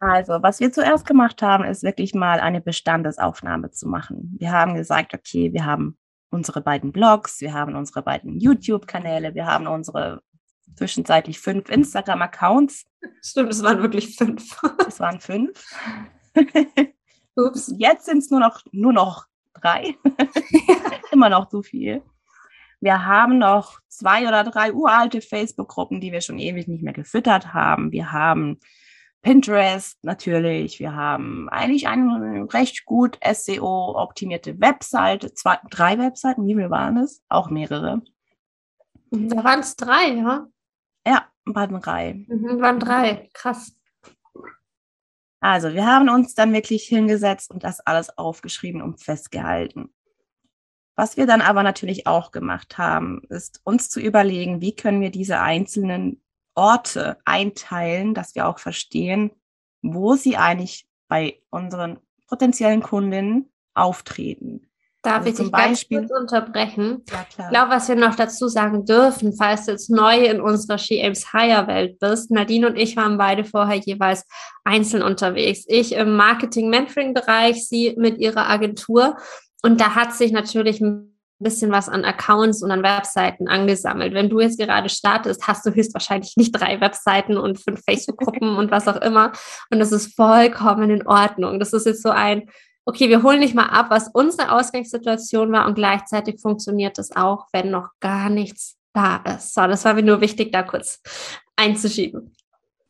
Also, 0.00 0.42
was 0.42 0.60
wir 0.60 0.70
zuerst 0.70 1.06
gemacht 1.06 1.42
haben, 1.42 1.64
ist 1.64 1.82
wirklich 1.82 2.14
mal 2.14 2.40
eine 2.40 2.60
Bestandesaufnahme 2.60 3.70
zu 3.70 3.88
machen. 3.88 4.36
Wir 4.38 4.52
haben 4.52 4.74
gesagt, 4.74 5.12
okay, 5.12 5.52
wir 5.52 5.66
haben 5.66 5.98
unsere 6.30 6.60
beiden 6.60 6.92
Blogs, 6.92 7.40
wir 7.40 7.52
haben 7.52 7.74
unsere 7.74 8.02
beiden 8.02 8.38
YouTube-Kanäle, 8.38 9.34
wir 9.34 9.46
haben 9.46 9.66
unsere 9.66 10.22
zwischenzeitlich 10.76 11.40
fünf 11.40 11.68
Instagram-Accounts. 11.68 12.86
Stimmt, 13.22 13.50
es 13.50 13.62
waren 13.62 13.82
wirklich 13.82 14.16
fünf. 14.16 14.60
Es 14.86 15.00
waren 15.00 15.20
fünf. 15.20 15.64
Ups. 17.36 17.72
Jetzt 17.76 18.06
sind 18.06 18.18
es 18.18 18.30
nur 18.30 18.40
noch, 18.40 18.62
nur 18.72 18.92
noch 18.92 19.26
drei. 19.54 19.94
Immer 21.12 21.28
noch 21.28 21.48
zu 21.48 21.62
viel. 21.62 22.02
Wir 22.80 23.04
haben 23.04 23.38
noch 23.38 23.80
zwei 23.88 24.28
oder 24.28 24.44
drei 24.44 24.72
uralte 24.72 25.20
Facebook-Gruppen, 25.20 26.00
die 26.00 26.12
wir 26.12 26.20
schon 26.20 26.38
ewig 26.38 26.68
nicht 26.68 26.82
mehr 26.82 26.92
gefüttert 26.92 27.52
haben. 27.52 27.90
Wir 27.90 28.12
haben 28.12 28.60
Pinterest 29.28 30.02
natürlich. 30.02 30.80
Wir 30.80 30.94
haben 30.94 31.50
eigentlich 31.50 31.86
eine 31.86 32.50
recht 32.50 32.86
gut 32.86 33.18
SEO-optimierte 33.22 34.58
Webseite. 34.58 35.34
Zwei, 35.34 35.58
drei 35.68 35.98
Webseiten, 35.98 36.46
wie 36.46 36.54
viel 36.54 36.70
waren 36.70 36.96
es? 36.96 37.22
Auch 37.28 37.50
mehrere. 37.50 38.00
Da 39.10 39.44
waren 39.44 39.60
es 39.60 39.76
drei, 39.76 40.14
ja? 40.14 40.46
Ja, 41.06 41.26
waren 41.44 41.78
drei. 41.78 42.24
Mhm, 42.26 42.62
waren 42.62 42.80
drei, 42.80 43.28
krass. 43.34 43.76
Also, 45.40 45.74
wir 45.74 45.86
haben 45.86 46.08
uns 46.08 46.34
dann 46.34 46.54
wirklich 46.54 46.84
hingesetzt 46.84 47.50
und 47.50 47.64
das 47.64 47.80
alles 47.80 48.16
aufgeschrieben 48.16 48.80
und 48.80 49.02
festgehalten. 49.02 49.92
Was 50.96 51.18
wir 51.18 51.26
dann 51.26 51.42
aber 51.42 51.62
natürlich 51.62 52.06
auch 52.06 52.30
gemacht 52.30 52.78
haben, 52.78 53.20
ist 53.28 53.60
uns 53.64 53.90
zu 53.90 54.00
überlegen, 54.00 54.62
wie 54.62 54.74
können 54.74 55.02
wir 55.02 55.10
diese 55.10 55.38
einzelnen 55.38 56.22
Orte 56.58 57.18
einteilen, 57.24 58.14
dass 58.14 58.34
wir 58.34 58.48
auch 58.48 58.58
verstehen, 58.58 59.30
wo 59.80 60.16
sie 60.16 60.36
eigentlich 60.36 60.88
bei 61.08 61.40
unseren 61.50 62.00
potenziellen 62.26 62.82
Kundinnen 62.82 63.50
auftreten. 63.74 64.68
Darf 65.02 65.18
also 65.18 65.28
ich 65.28 65.36
dich 65.36 65.50
Beispiel, 65.52 65.98
ganz 65.98 66.10
kurz 66.10 66.20
unterbrechen? 66.20 67.04
Ja, 67.08 67.24
klar. 67.24 67.46
Ich 67.46 67.50
glaube, 67.50 67.70
was 67.70 67.88
wir 67.88 67.94
noch 67.94 68.16
dazu 68.16 68.48
sagen 68.48 68.84
dürfen, 68.84 69.32
falls 69.32 69.66
du 69.66 69.72
jetzt 69.72 69.88
neu 69.88 70.24
in 70.24 70.40
unserer 70.40 70.78
She 70.78 71.00
Aims 71.00 71.32
Higher 71.32 71.68
Welt 71.68 72.00
bist, 72.00 72.32
Nadine 72.32 72.66
und 72.66 72.76
ich 72.76 72.96
waren 72.96 73.16
beide 73.16 73.44
vorher 73.44 73.76
jeweils 73.76 74.26
einzeln 74.64 75.02
unterwegs. 75.02 75.64
Ich 75.68 75.92
im 75.92 76.16
Marketing-Mentoring-Bereich, 76.16 77.66
sie 77.66 77.94
mit 77.96 78.18
ihrer 78.18 78.50
Agentur. 78.50 79.16
Und 79.62 79.80
da 79.80 79.94
hat 79.94 80.12
sich 80.12 80.32
natürlich 80.32 80.80
ein 80.80 81.17
bisschen 81.38 81.70
was 81.70 81.88
an 81.88 82.04
Accounts 82.04 82.62
und 82.62 82.70
an 82.70 82.82
Webseiten 82.82 83.48
angesammelt. 83.48 84.14
Wenn 84.14 84.28
du 84.28 84.40
jetzt 84.40 84.58
gerade 84.58 84.88
startest, 84.88 85.46
hast 85.46 85.64
du 85.64 85.70
höchstwahrscheinlich 85.70 86.36
nicht 86.36 86.52
drei 86.52 86.80
Webseiten 86.80 87.36
und 87.36 87.58
fünf 87.58 87.82
Facebook-Gruppen 87.84 88.56
und 88.56 88.70
was 88.70 88.88
auch 88.88 89.00
immer. 89.00 89.32
Und 89.70 89.78
das 89.78 89.92
ist 89.92 90.16
vollkommen 90.16 90.90
in 90.90 91.06
Ordnung. 91.06 91.58
Das 91.58 91.72
ist 91.72 91.86
jetzt 91.86 92.02
so 92.02 92.10
ein 92.10 92.50
okay, 92.88 93.10
wir 93.10 93.22
holen 93.22 93.40
nicht 93.40 93.54
mal 93.54 93.66
ab, 93.66 93.90
was 93.90 94.08
unsere 94.08 94.50
Ausgangssituation 94.50 95.52
war 95.52 95.66
und 95.66 95.74
gleichzeitig 95.74 96.40
funktioniert 96.40 96.98
es 96.98 97.14
auch, 97.14 97.46
wenn 97.52 97.70
noch 97.70 97.90
gar 98.00 98.30
nichts 98.30 98.78
da 98.94 99.18
ist. 99.18 99.52
So, 99.52 99.66
das 99.66 99.84
war 99.84 99.92
mir 99.92 100.02
nur 100.02 100.22
wichtig, 100.22 100.52
da 100.52 100.62
kurz 100.62 101.02
einzuschieben. 101.54 102.34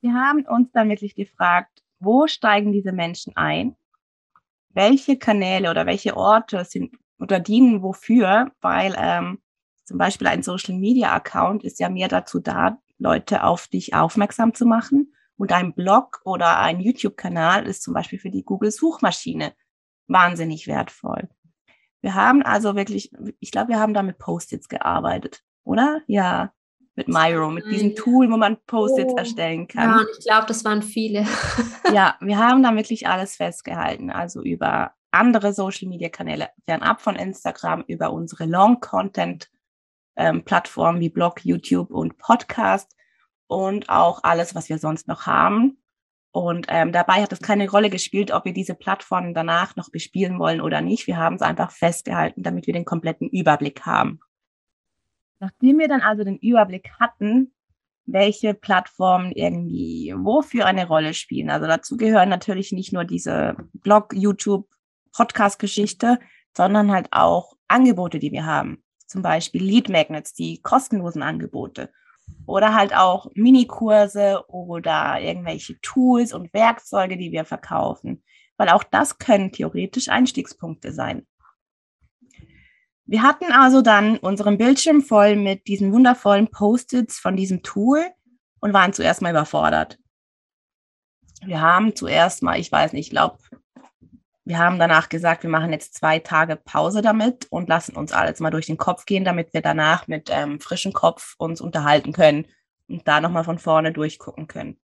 Wir 0.00 0.14
haben 0.14 0.46
uns 0.46 0.70
dann 0.70 0.88
wirklich 0.88 1.16
gefragt, 1.16 1.82
wo 1.98 2.28
steigen 2.28 2.70
diese 2.70 2.92
Menschen 2.92 3.36
ein? 3.36 3.74
Welche 4.68 5.18
Kanäle 5.18 5.68
oder 5.68 5.84
welche 5.86 6.16
Orte 6.16 6.64
sind 6.64 6.94
oder 7.18 7.40
dienen 7.40 7.82
wofür? 7.82 8.52
Weil 8.60 8.94
ähm, 8.98 9.40
zum 9.84 9.98
Beispiel 9.98 10.26
ein 10.26 10.42
Social 10.42 10.74
Media 10.74 11.12
Account 11.12 11.64
ist 11.64 11.80
ja 11.80 11.88
mehr 11.88 12.08
dazu 12.08 12.40
da, 12.40 12.78
Leute 12.98 13.44
auf 13.44 13.68
dich 13.68 13.94
aufmerksam 13.94 14.54
zu 14.54 14.66
machen. 14.66 15.14
Und 15.36 15.52
ein 15.52 15.72
Blog 15.72 16.20
oder 16.24 16.58
ein 16.58 16.80
YouTube-Kanal 16.80 17.66
ist 17.66 17.82
zum 17.82 17.94
Beispiel 17.94 18.18
für 18.18 18.30
die 18.30 18.44
Google-Suchmaschine 18.44 19.54
wahnsinnig 20.08 20.66
wertvoll. 20.66 21.28
Wir 22.00 22.14
haben 22.14 22.42
also 22.42 22.74
wirklich, 22.74 23.12
ich 23.40 23.50
glaube, 23.50 23.68
wir 23.68 23.78
haben 23.78 23.94
da 23.94 24.02
mit 24.02 24.18
Post-its 24.18 24.68
gearbeitet, 24.68 25.42
oder? 25.64 26.02
Ja, 26.06 26.52
mit 26.98 27.08
Miro, 27.08 27.50
mit 27.50 27.66
diesem 27.66 27.94
Tool, 27.94 28.30
wo 28.30 28.36
man 28.36 28.56
Post-its 28.66 29.12
oh. 29.12 29.16
erstellen 29.16 29.68
kann. 29.68 29.90
Ja, 29.90 29.96
und 29.98 30.08
ich 30.18 30.24
glaube, 30.24 30.46
das 30.46 30.64
waren 30.64 30.82
viele. 30.82 31.24
ja, 31.94 32.16
wir 32.20 32.38
haben 32.38 32.62
da 32.62 32.74
wirklich 32.74 33.06
alles 33.06 33.36
festgehalten, 33.36 34.10
also 34.10 34.42
über 34.42 34.92
andere 35.10 35.52
Social-Media-Kanäle, 35.52 36.50
fernab 36.64 37.00
von 37.00 37.16
Instagram, 37.16 37.82
über 37.86 38.12
unsere 38.12 38.46
Long-Content-Plattformen 38.46 40.96
ähm, 40.96 41.02
wie 41.02 41.08
Blog, 41.08 41.44
YouTube 41.44 41.90
und 41.90 42.18
Podcast 42.18 42.94
und 43.46 43.88
auch 43.88 44.20
alles, 44.22 44.54
was 44.54 44.68
wir 44.68 44.78
sonst 44.78 45.08
noch 45.08 45.26
haben. 45.26 45.78
Und 46.30 46.66
ähm, 46.68 46.92
dabei 46.92 47.22
hat 47.22 47.32
es 47.32 47.40
keine 47.40 47.70
Rolle 47.70 47.90
gespielt, 47.90 48.30
ob 48.30 48.44
wir 48.44 48.52
diese 48.52 48.74
Plattformen 48.74 49.34
danach 49.34 49.74
noch 49.76 49.90
bespielen 49.90 50.38
wollen 50.38 50.60
oder 50.60 50.82
nicht. 50.82 51.06
Wir 51.06 51.16
haben 51.16 51.36
es 51.36 51.42
einfach 51.42 51.70
festgehalten, 51.72 52.42
damit 52.42 52.66
wir 52.66 52.74
den 52.74 52.84
kompletten 52.84 53.28
Überblick 53.28 53.86
haben. 53.86 54.20
Nachdem 55.40 55.78
wir 55.78 55.88
dann 55.88 56.02
also 56.02 56.24
den 56.24 56.36
Überblick 56.36 56.90
hatten, 57.00 57.54
welche 58.04 58.52
Plattformen 58.54 59.32
irgendwie 59.32 60.14
wofür 60.16 60.66
eine 60.66 60.86
Rolle 60.86 61.14
spielen. 61.14 61.50
Also 61.50 61.66
dazu 61.66 61.96
gehören 61.96 62.28
natürlich 62.28 62.72
nicht 62.72 62.92
nur 62.92 63.04
diese 63.04 63.56
Blog, 63.74 64.12
YouTube, 64.14 64.68
Podcast-Geschichte, 65.18 66.20
sondern 66.56 66.92
halt 66.92 67.08
auch 67.10 67.56
Angebote, 67.66 68.20
die 68.20 68.30
wir 68.30 68.46
haben. 68.46 68.84
Zum 69.08 69.20
Beispiel 69.20 69.62
Lead 69.62 69.88
Magnets, 69.88 70.32
die 70.32 70.62
kostenlosen 70.62 71.22
Angebote 71.22 71.90
oder 72.46 72.74
halt 72.74 72.94
auch 72.94 73.30
Minikurse 73.34 74.44
oder 74.48 75.20
irgendwelche 75.20 75.80
Tools 75.80 76.32
und 76.32 76.52
Werkzeuge, 76.54 77.16
die 77.16 77.32
wir 77.32 77.44
verkaufen, 77.44 78.22
weil 78.56 78.68
auch 78.68 78.84
das 78.84 79.18
können 79.18 79.50
theoretisch 79.50 80.08
Einstiegspunkte 80.08 80.92
sein. 80.92 81.26
Wir 83.06 83.22
hatten 83.22 83.50
also 83.52 83.82
dann 83.82 84.18
unseren 84.18 84.56
Bildschirm 84.56 85.02
voll 85.02 85.34
mit 85.34 85.66
diesen 85.66 85.92
wundervollen 85.92 86.48
Post-its 86.48 87.18
von 87.18 87.36
diesem 87.36 87.62
Tool 87.62 88.04
und 88.60 88.72
waren 88.72 88.92
zuerst 88.92 89.20
mal 89.22 89.30
überfordert. 89.30 89.98
Wir 91.44 91.60
haben 91.60 91.96
zuerst 91.96 92.42
mal, 92.42 92.60
ich 92.60 92.70
weiß 92.70 92.92
nicht, 92.92 93.06
ich 93.06 93.10
glaube, 93.10 93.38
wir 94.48 94.58
haben 94.58 94.78
danach 94.78 95.10
gesagt, 95.10 95.42
wir 95.42 95.50
machen 95.50 95.72
jetzt 95.72 95.94
zwei 95.94 96.20
Tage 96.20 96.56
Pause 96.56 97.02
damit 97.02 97.46
und 97.50 97.68
lassen 97.68 97.94
uns 97.94 98.12
alles 98.12 98.40
mal 98.40 98.50
durch 98.50 98.64
den 98.64 98.78
Kopf 98.78 99.04
gehen, 99.04 99.22
damit 99.22 99.52
wir 99.52 99.60
danach 99.60 100.08
mit 100.08 100.30
ähm, 100.32 100.58
frischem 100.58 100.94
Kopf 100.94 101.34
uns 101.36 101.60
unterhalten 101.60 102.14
können 102.14 102.46
und 102.88 103.06
da 103.06 103.20
nochmal 103.20 103.44
von 103.44 103.58
vorne 103.58 103.92
durchgucken 103.92 104.46
können. 104.46 104.80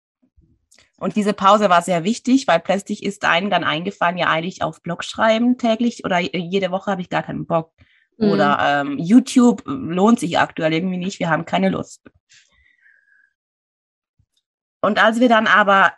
Und 0.99 1.17
diese 1.17 1.33
Pause 1.33 1.71
war 1.71 1.81
sehr 1.81 2.05
wichtig, 2.05 2.47
weil 2.47 2.61
plötzlich 2.61 3.03
ist 3.03 3.25
einem 3.25 3.49
dann 3.49 3.65
eingefallen, 3.65 4.19
ja 4.19 4.29
eigentlich 4.29 4.61
auf 4.61 4.83
Blog 4.83 5.03
schreiben 5.03 5.57
täglich 5.57 6.05
oder 6.05 6.19
jede 6.19 6.71
Woche 6.71 6.91
habe 6.91 7.01
ich 7.01 7.09
gar 7.09 7.23
keinen 7.23 7.47
Bock. 7.47 7.73
Mhm. 8.19 8.33
Oder 8.33 8.59
ähm, 8.61 8.99
YouTube 8.99 9.63
lohnt 9.65 10.21
sich 10.21 10.39
aktuell 10.39 10.75
irgendwie 10.75 10.99
nicht, 10.99 11.21
wir 11.21 11.31
haben 11.31 11.47
keine 11.47 11.71
Lust. 11.71 12.03
Und 14.83 15.03
als 15.03 15.21
wir 15.21 15.31
dann 15.31 15.47
aber 15.47 15.95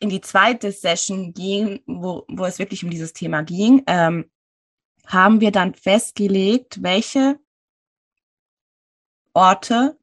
in 0.00 0.08
die 0.10 0.20
zweite 0.20 0.72
Session 0.72 1.32
ging, 1.32 1.80
wo, 1.86 2.24
wo 2.28 2.44
es 2.44 2.58
wirklich 2.58 2.84
um 2.84 2.90
dieses 2.90 3.12
Thema 3.12 3.42
ging, 3.42 3.82
ähm, 3.86 4.30
haben 5.06 5.40
wir 5.40 5.50
dann 5.50 5.74
festgelegt, 5.74 6.82
welche 6.82 7.38
Orte 9.32 9.98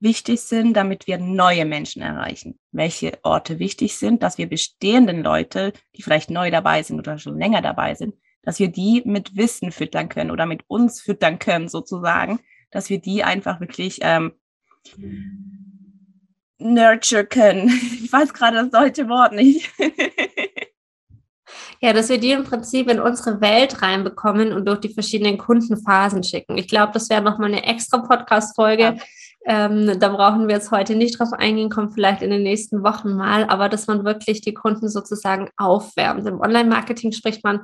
wichtig 0.00 0.40
sind, 0.40 0.74
damit 0.74 1.06
wir 1.06 1.18
neue 1.18 1.64
Menschen 1.64 2.02
erreichen. 2.02 2.58
Welche 2.72 3.18
Orte 3.22 3.58
wichtig 3.58 3.96
sind, 3.96 4.22
dass 4.22 4.38
wir 4.38 4.48
bestehenden 4.48 5.22
Leute, 5.22 5.72
die 5.96 6.02
vielleicht 6.02 6.30
neu 6.30 6.50
dabei 6.50 6.82
sind 6.82 6.98
oder 6.98 7.18
schon 7.18 7.38
länger 7.38 7.62
dabei 7.62 7.94
sind, 7.94 8.14
dass 8.42 8.58
wir 8.58 8.68
die 8.68 9.02
mit 9.04 9.36
Wissen 9.36 9.72
füttern 9.72 10.08
können 10.08 10.30
oder 10.30 10.46
mit 10.46 10.64
uns 10.68 11.00
füttern 11.00 11.38
können 11.38 11.68
sozusagen, 11.68 12.40
dass 12.70 12.88
wir 12.88 12.98
die 12.98 13.22
einfach 13.22 13.60
wirklich 13.60 13.98
ähm, 14.02 14.32
nurture 16.60 17.24
können. 17.24 17.68
Ich 18.02 18.12
weiß 18.12 18.32
gerade 18.34 18.56
das 18.56 18.70
deutsche 18.70 19.08
Wort 19.08 19.32
nicht. 19.32 19.70
Ja, 21.82 21.94
dass 21.94 22.10
wir 22.10 22.18
die 22.18 22.32
im 22.32 22.44
Prinzip 22.44 22.90
in 22.90 23.00
unsere 23.00 23.40
Welt 23.40 23.80
reinbekommen 23.80 24.52
und 24.52 24.66
durch 24.66 24.80
die 24.80 24.92
verschiedenen 24.92 25.38
Kundenphasen 25.38 26.22
schicken. 26.22 26.58
Ich 26.58 26.68
glaube, 26.68 26.92
das 26.92 27.08
wäre 27.08 27.22
nochmal 27.22 27.48
eine 27.48 27.64
extra 27.64 27.98
Podcast-Folge. 27.98 28.82
Ja. 28.82 28.94
Ähm, 29.46 29.98
da 29.98 30.08
brauchen 30.08 30.48
wir 30.48 30.56
jetzt 30.56 30.70
heute 30.70 30.94
nicht 30.94 31.18
drauf 31.18 31.32
eingehen, 31.32 31.70
kommt 31.70 31.94
vielleicht 31.94 32.20
in 32.20 32.28
den 32.28 32.42
nächsten 32.42 32.82
Wochen 32.82 33.14
mal, 33.14 33.44
aber 33.44 33.70
dass 33.70 33.86
man 33.86 34.04
wirklich 34.04 34.42
die 34.42 34.52
Kunden 34.52 34.90
sozusagen 34.90 35.48
aufwärmt. 35.56 36.26
Im 36.26 36.40
Online-Marketing 36.40 37.12
spricht 37.12 37.42
man 37.42 37.60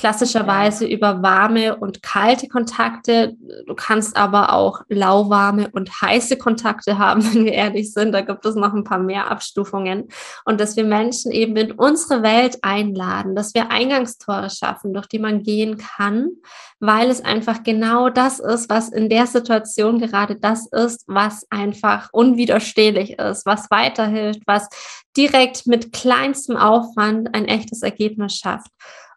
klassischerweise 0.00 0.86
über 0.86 1.22
warme 1.22 1.76
und 1.76 2.02
kalte 2.02 2.48
Kontakte. 2.48 3.36
Du 3.66 3.74
kannst 3.74 4.16
aber 4.16 4.54
auch 4.54 4.80
lauwarme 4.88 5.68
und 5.72 5.90
heiße 6.00 6.38
Kontakte 6.38 6.96
haben, 6.96 7.22
wenn 7.34 7.44
wir 7.44 7.52
ehrlich 7.52 7.92
sind. 7.92 8.12
Da 8.12 8.22
gibt 8.22 8.46
es 8.46 8.54
noch 8.54 8.72
ein 8.72 8.82
paar 8.82 8.98
mehr 8.98 9.30
Abstufungen. 9.30 10.08
Und 10.46 10.58
dass 10.58 10.74
wir 10.76 10.84
Menschen 10.84 11.32
eben 11.32 11.54
in 11.56 11.72
unsere 11.72 12.22
Welt 12.22 12.60
einladen, 12.62 13.36
dass 13.36 13.52
wir 13.52 13.70
Eingangstore 13.70 14.48
schaffen, 14.48 14.94
durch 14.94 15.06
die 15.06 15.18
man 15.18 15.42
gehen 15.42 15.76
kann, 15.76 16.30
weil 16.78 17.10
es 17.10 17.22
einfach 17.22 17.62
genau 17.62 18.08
das 18.08 18.40
ist, 18.40 18.70
was 18.70 18.88
in 18.88 19.10
der 19.10 19.26
Situation 19.26 19.98
gerade 19.98 20.34
das 20.34 20.66
ist, 20.68 21.04
was 21.08 21.46
einfach 21.50 22.08
unwiderstehlich 22.12 23.18
ist, 23.18 23.44
was 23.44 23.70
weiterhilft, 23.70 24.40
was 24.46 24.66
direkt 25.14 25.66
mit 25.66 25.92
kleinstem 25.92 26.56
Aufwand 26.56 27.34
ein 27.34 27.44
echtes 27.44 27.82
Ergebnis 27.82 28.36
schafft 28.36 28.70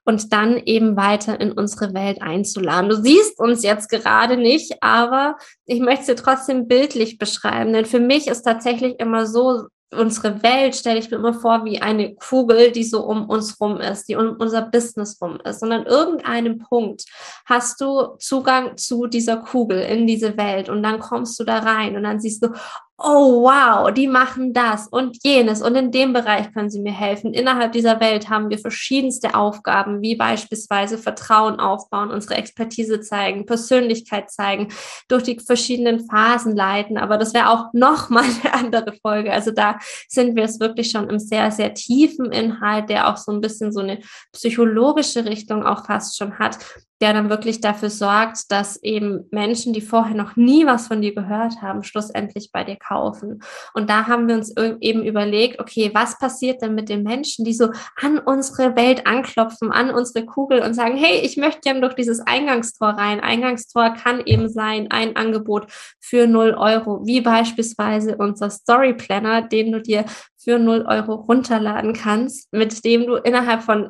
und 0.05 0.33
dann 0.33 0.57
eben 0.57 0.95
weiter 0.95 1.39
in 1.39 1.51
unsere 1.51 1.93
Welt 1.93 2.21
einzuladen. 2.21 2.89
Du 2.89 3.01
siehst 3.01 3.39
uns 3.39 3.63
jetzt 3.63 3.89
gerade 3.89 4.37
nicht, 4.37 4.81
aber 4.81 5.37
ich 5.65 5.79
möchte 5.79 6.05
sie 6.05 6.15
trotzdem 6.15 6.67
bildlich 6.67 7.17
beschreiben, 7.17 7.73
denn 7.73 7.85
für 7.85 7.99
mich 7.99 8.27
ist 8.27 8.43
tatsächlich 8.43 8.99
immer 8.99 9.25
so, 9.25 9.67
unsere 9.93 10.43
Welt 10.43 10.75
stelle 10.75 10.99
ich 10.99 11.09
mir 11.09 11.17
immer 11.17 11.33
vor 11.33 11.65
wie 11.65 11.81
eine 11.81 12.15
Kugel, 12.15 12.71
die 12.71 12.83
so 12.83 13.05
um 13.05 13.29
uns 13.29 13.59
rum 13.59 13.79
ist, 13.79 14.09
die 14.09 14.15
um 14.15 14.35
unser 14.39 14.63
Business 14.63 15.19
rum 15.21 15.39
ist. 15.43 15.61
Und 15.63 15.71
an 15.71 15.85
irgendeinem 15.85 16.59
Punkt 16.59 17.05
hast 17.45 17.79
du 17.81 18.15
Zugang 18.19 18.77
zu 18.77 19.07
dieser 19.07 19.37
Kugel 19.37 19.79
in 19.81 20.07
diese 20.07 20.37
Welt 20.37 20.69
und 20.69 20.83
dann 20.83 20.99
kommst 20.99 21.39
du 21.39 21.43
da 21.43 21.59
rein 21.59 21.95
und 21.95 22.03
dann 22.03 22.19
siehst 22.19 22.43
du, 22.43 22.49
oh 22.97 23.41
wow, 23.43 23.91
die 23.91 24.07
machen 24.07 24.53
das 24.53 24.87
und 24.87 25.17
jenes 25.23 25.61
und 25.61 25.75
in 25.75 25.91
dem 25.91 26.13
Bereich 26.13 26.53
können 26.53 26.69
sie 26.69 26.79
mir 26.79 26.93
helfen. 26.93 27.33
Innerhalb 27.33 27.71
dieser 27.71 27.99
Welt 27.99 28.29
haben 28.29 28.49
wir 28.49 28.59
verschiedenste 28.59 29.33
Aufgaben, 29.35 30.01
wie 30.01 30.15
beispielsweise 30.15 30.97
Vertrauen 30.97 31.59
aufbauen, 31.59 32.11
unsere 32.11 32.35
Expertise 32.35 33.01
zeigen, 33.01 33.45
Persönlichkeit 33.45 34.29
zeigen, 34.29 34.67
durch 35.07 35.23
die 35.23 35.39
verschiedenen 35.39 36.07
Phasen 36.07 36.55
leiten. 36.55 36.97
Aber 36.97 37.17
das 37.17 37.33
wäre 37.33 37.49
auch 37.49 37.73
nochmal 37.73 38.25
eine 38.43 38.53
andere 38.53 38.93
Folge. 39.01 39.33
Also 39.33 39.51
da 39.51 39.79
sind 40.07 40.35
wir 40.35 40.43
es 40.43 40.59
wirklich 40.59 40.91
schon 40.91 41.09
im 41.09 41.19
sehr, 41.19 41.51
sehr 41.51 41.73
tiefen 41.73 42.31
Inhalt, 42.31 42.89
der 42.89 43.09
auch 43.09 43.17
so 43.17 43.31
ein 43.31 43.41
bisschen 43.41 43.71
so 43.71 43.79
eine 43.79 43.99
psychologische 44.31 45.25
Richtung 45.25 45.65
auch 45.65 45.85
fast 45.85 46.17
schon 46.17 46.37
hat 46.37 46.59
der 47.03 47.11
dann 47.11 47.29
wirklich 47.29 47.59
dafür 47.59 47.89
sorgt, 47.89 48.49
dass 48.49 48.81
eben 48.81 49.25
Menschen, 49.29 49.73
die 49.73 49.81
vorher 49.81 50.15
noch 50.15 50.37
nie 50.37 50.65
was 50.65 50.87
von 50.87 51.01
dir 51.01 51.13
gehört 51.13 51.61
haben, 51.61 51.83
schlussendlich 51.83 52.49
bei 52.53 52.63
dir 52.63 52.77
kaufen. 52.77 53.43
Und 53.73 53.89
da 53.89 54.07
haben 54.07 54.29
wir 54.29 54.35
uns 54.35 54.55
eben 54.79 55.03
überlegt, 55.03 55.59
okay, 55.59 55.91
was 55.93 56.17
passiert 56.17 56.61
denn 56.61 56.75
mit 56.75 56.87
den 56.87 57.03
Menschen, 57.03 57.43
die 57.43 57.53
so 57.53 57.71
an 58.01 58.19
unsere 58.19 58.77
Welt 58.77 59.05
anklopfen, 59.05 59.69
an 59.73 59.89
unsere 59.89 60.25
Kugel 60.25 60.61
und 60.61 60.75
sagen, 60.75 60.95
hey, 60.95 61.19
ich 61.19 61.35
möchte 61.35 61.59
gerne 61.59 61.81
durch 61.81 61.95
dieses 61.95 62.21
Eingangstor 62.21 62.91
rein. 62.91 63.19
Eingangstor 63.19 63.89
kann 63.95 64.21
eben 64.25 64.47
sein 64.47 64.89
ein 64.89 65.17
Angebot 65.17 65.67
für 65.99 66.25
0 66.25 66.55
Euro, 66.57 67.05
wie 67.05 67.19
beispielsweise 67.19 68.15
unser 68.15 68.49
Story 68.49 68.93
Planner, 68.93 69.41
den 69.41 69.73
du 69.73 69.81
dir 69.81 70.05
für 70.37 70.57
0 70.57 70.85
Euro 70.87 71.15
runterladen 71.15 71.91
kannst, 71.91 72.53
mit 72.53 72.85
dem 72.85 73.07
du 73.07 73.15
innerhalb 73.15 73.61
von 73.61 73.89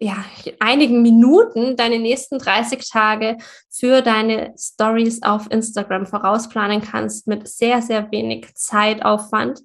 ja, 0.00 0.24
einigen 0.58 1.02
Minuten 1.02 1.76
deine 1.76 1.98
nächsten 1.98 2.38
30 2.38 2.88
Tage 2.88 3.36
für 3.70 4.02
deine 4.02 4.54
Stories 4.58 5.22
auf 5.22 5.50
Instagram 5.50 6.06
vorausplanen 6.06 6.80
kannst 6.80 7.26
mit 7.26 7.48
sehr, 7.48 7.82
sehr 7.82 8.10
wenig 8.10 8.54
Zeitaufwand. 8.54 9.60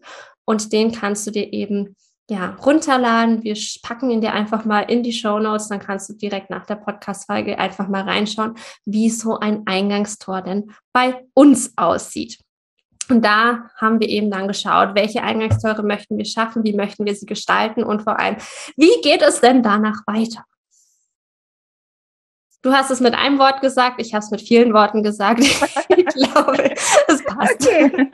Und 0.45 0.71
den 0.71 0.91
kannst 0.91 1.27
du 1.27 1.31
dir 1.31 1.51
eben 1.51 1.95
ja, 2.29 2.55
runterladen. 2.65 3.43
Wir 3.43 3.55
packen 3.83 4.09
ihn 4.09 4.21
dir 4.21 4.33
einfach 4.33 4.65
mal 4.65 4.81
in 4.81 5.03
die 5.03 5.13
Show 5.13 5.39
Notes. 5.39 5.69
Dann 5.69 5.79
kannst 5.79 6.09
du 6.09 6.13
direkt 6.13 6.49
nach 6.49 6.65
der 6.65 6.75
Podcast-Folge 6.75 7.57
einfach 7.57 7.87
mal 7.87 8.03
reinschauen, 8.03 8.55
wie 8.85 9.09
so 9.09 9.39
ein 9.39 9.63
Eingangstor 9.65 10.41
denn 10.41 10.71
bei 10.93 11.25
uns 11.33 11.73
aussieht. 11.77 12.39
Und 13.09 13.23
da 13.23 13.69
haben 13.77 13.99
wir 13.99 14.09
eben 14.09 14.29
dann 14.29 14.47
geschaut, 14.47 14.95
welche 14.95 15.23
Eingangstore 15.23 15.83
möchten 15.83 16.17
wir 16.17 16.25
schaffen, 16.25 16.63
wie 16.63 16.73
möchten 16.73 17.05
wir 17.05 17.15
sie 17.15 17.25
gestalten 17.25 17.83
und 17.83 18.01
vor 18.01 18.19
allem, 18.19 18.37
wie 18.75 19.01
geht 19.01 19.21
es 19.21 19.39
denn 19.39 19.63
danach 19.63 20.01
weiter? 20.05 20.43
Du 22.61 22.73
hast 22.73 22.91
es 22.91 22.99
mit 22.99 23.13
einem 23.13 23.39
Wort 23.39 23.61
gesagt, 23.61 24.01
ich 24.01 24.13
habe 24.13 24.23
es 24.23 24.31
mit 24.31 24.41
vielen 24.41 24.73
Worten 24.73 25.03
gesagt. 25.03 25.39
ich 25.89 26.05
glaube, 26.05 26.73
es 27.07 27.23
passt. 27.23 27.65
Okay. 27.65 28.09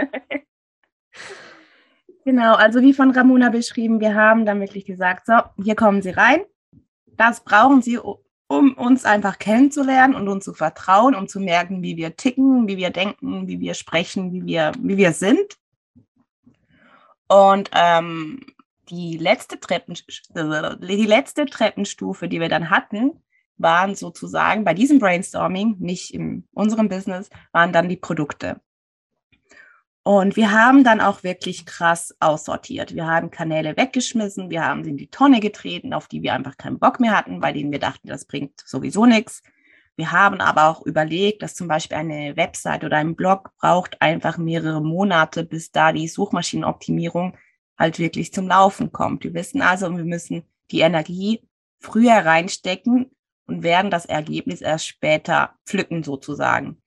Genau, 2.26 2.56
also 2.56 2.82
wie 2.82 2.94
von 2.94 3.12
Ramona 3.12 3.50
beschrieben, 3.50 4.00
wir 4.00 4.16
haben 4.16 4.46
dann 4.46 4.60
wirklich 4.62 4.86
gesagt, 4.86 5.26
so, 5.26 5.34
hier 5.62 5.76
kommen 5.76 6.02
Sie 6.02 6.12
rein. 6.12 6.42
Das 7.18 7.44
brauchen 7.44 7.82
Sie, 7.82 8.00
um 8.48 8.74
uns 8.74 9.06
einfach 9.06 9.40
kennenzulernen 9.40 10.16
und 10.16 10.28
uns 10.28 10.46
zu 10.46 10.54
vertrauen, 10.54 11.16
um 11.16 11.28
zu 11.28 11.40
merken, 11.40 11.82
wie 11.82 11.98
wir 11.98 12.16
ticken, 12.16 12.68
wie 12.68 12.78
wir 12.78 12.90
denken, 12.90 13.48
wie 13.48 13.60
wir 13.60 13.74
sprechen, 13.74 14.32
wie 14.32 14.46
wir, 14.46 14.72
wie 14.80 14.98
wir 14.98 15.14
sind. 15.14 15.58
Und 17.28 17.72
ähm, 17.74 18.42
die, 18.90 19.18
letzte 19.18 19.60
Treppen, 19.60 19.96
die 19.96 21.06
letzte 21.06 21.46
Treppenstufe, 21.46 22.28
die 22.28 22.40
wir 22.40 22.50
dann 22.50 22.70
hatten, 22.70 23.24
waren 23.58 23.96
sozusagen 23.96 24.64
bei 24.64 24.74
diesem 24.74 25.00
Brainstorming, 25.00 25.78
nicht 25.80 26.14
in 26.14 26.48
unserem 26.54 26.90
Business, 26.90 27.30
waren 27.52 27.72
dann 27.72 27.90
die 27.90 27.98
Produkte. 27.98 28.62
Und 30.04 30.36
wir 30.36 30.52
haben 30.52 30.84
dann 30.84 31.00
auch 31.00 31.24
wirklich 31.24 31.66
krass 31.66 32.14
aussortiert. 32.20 32.94
Wir 32.94 33.08
haben 33.08 33.32
Kanäle 33.32 33.78
weggeschmissen, 33.78 34.50
wir 34.50 34.66
haben 34.66 34.84
sie 34.84 34.90
in 34.90 34.98
die 34.98 35.10
Tonne 35.10 35.40
getreten, 35.40 35.94
auf 35.94 36.10
die 36.10 36.22
wir 36.22 36.34
einfach 36.34 36.58
keinen 36.58 36.78
Bock 36.78 37.00
mehr 37.00 37.18
hatten, 37.18 37.40
bei 37.40 37.54
denen 37.54 37.72
wir 37.72 37.80
dachten, 37.80 38.10
das 38.10 38.26
bringt 38.26 38.60
sowieso 38.66 39.06
nichts. 39.06 39.42
Wir 39.96 40.12
haben 40.12 40.42
aber 40.42 40.68
auch 40.68 40.86
überlegt, 40.86 41.42
dass 41.42 41.56
zum 41.56 41.70
Beispiel 41.70 41.98
eine 41.98 42.36
Website 42.36 42.84
oder 42.84 42.98
ein 42.98 43.16
Blog 43.16 43.52
braucht 43.58 44.02
einfach 44.02 44.38
mehrere 44.38 44.82
Monate, 44.82 45.46
bis 45.46 45.72
da 45.72 45.94
die 45.94 46.10
Suchmaschinenoptimierung 46.10 47.38
halt 47.78 47.98
wirklich 47.98 48.34
zum 48.34 48.48
Laufen 48.48 48.92
kommt. 48.92 49.24
Wir 49.24 49.34
wissen 49.34 49.62
also, 49.62 49.96
wir 49.96 50.04
müssen 50.04 50.44
die 50.72 50.82
Energie 50.82 51.48
früher 51.80 52.26
reinstecken 52.26 53.12
und 53.46 53.64
werden 53.64 53.92
das 53.92 54.06
Ergebnis 54.06 54.62
erst 54.62 54.88
später 54.88 55.54
pflücken 55.66 56.04
sozusagen. 56.04 56.83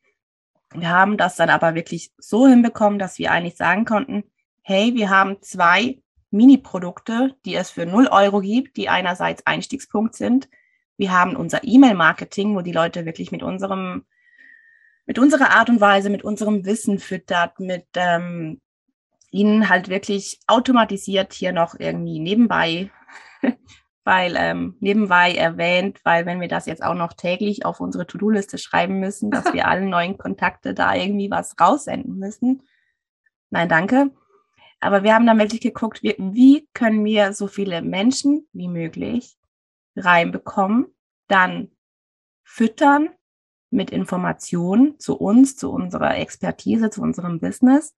Wir 0.74 0.88
haben 0.88 1.16
das 1.16 1.37
dann 1.37 1.50
aber 1.50 1.74
wirklich 1.74 2.12
so 2.18 2.46
hinbekommen, 2.46 2.98
dass 2.98 3.18
wir 3.18 3.31
eigentlich 3.31 3.57
sagen 3.57 3.85
konnten, 3.85 4.24
hey, 4.62 4.94
wir 4.94 5.11
haben 5.11 5.40
zwei 5.40 6.00
Mini-Produkte, 6.31 7.37
die 7.44 7.55
es 7.55 7.70
für 7.70 7.87
0 7.87 8.09
Euro 8.09 8.40
gibt, 8.40 8.76
die 8.76 8.88
einerseits 8.88 9.46
Einstiegspunkt 9.46 10.14
sind. 10.14 10.48
Wir 10.96 11.12
haben 11.12 11.37
unser 11.37 11.62
E-Mail-Marketing, 11.62 12.57
wo 12.57 12.62
die 12.62 12.72
Leute 12.72 13.07
wirklich 13.07 13.31
mit 13.31 13.42
unserem, 13.42 14.05
mit 15.07 15.18
unserer 15.18 15.50
Art 15.50 15.68
und 15.68 15.81
Weise, 15.81 16.11
mit 16.11 16.24
unserem 16.24 16.64
Wissen 16.64 16.98
füttert, 16.98 17.61
mit 17.61 17.87
ähm, 17.94 18.61
ihnen 19.31 19.68
halt 19.68 19.88
wirklich 19.88 20.40
automatisiert 20.46 21.33
hier 21.33 21.52
noch 21.52 21.79
irgendwie 21.79 22.18
nebenbei 22.18 22.90
weil 24.07 24.37
ähm, 24.38 24.77
nebenbei 24.79 25.35
erwähnt, 25.35 25.99
weil 26.05 26.27
wenn 26.27 26.40
wir 26.40 26.47
das 26.47 26.66
jetzt 26.66 26.85
auch 26.85 26.95
noch 26.95 27.12
täglich 27.12 27.66
auf 27.66 27.81
unsere 27.81 28.07
To-Do-Liste 28.07 28.57
schreiben 28.57 29.01
müssen, 29.01 29.33
dass 29.33 29.53
wir 29.53 29.66
allen 29.69 29.90
neuen 29.90 30.16
Kontakte 30.16 30.75
da 30.75 30.95
irgendwie 30.95 31.29
was 31.29 31.57
raussenden 31.61 32.16
müssen. 32.16 32.62
Nein, 33.51 33.69
danke. 33.69 34.12
Aber 34.79 35.03
wir 35.03 35.12
haben 35.12 35.27
dann 35.27 35.40
wirklich 35.40 35.61
geguckt, 35.61 36.05
wie, 36.05 36.14
wie 36.19 36.69
können 36.73 37.05
wir 37.05 37.33
so 37.33 37.49
viele 37.49 37.83
Menschen 37.83 38.47
wie 38.53 38.69
möglich 38.69 39.37
reinbekommen, 39.97 40.87
dann 41.27 41.73
füttern 42.45 43.09
mit 43.71 43.90
Informationen 43.90 45.01
zu 45.01 45.16
uns, 45.16 45.57
zu 45.57 45.73
unserer 45.73 46.16
Expertise, 46.16 46.90
zu 46.90 47.03
unserem 47.03 47.40
Business 47.40 47.97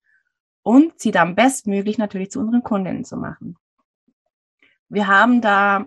und 0.63 0.99
sie 0.99 1.11
dann 1.11 1.35
bestmöglich 1.35 1.99
natürlich 1.99 2.31
zu 2.31 2.39
unseren 2.39 2.63
Kundinnen 2.63 3.05
zu 3.05 3.15
machen. 3.15 3.57
Wir 4.87 5.05
haben 5.05 5.41
da 5.41 5.85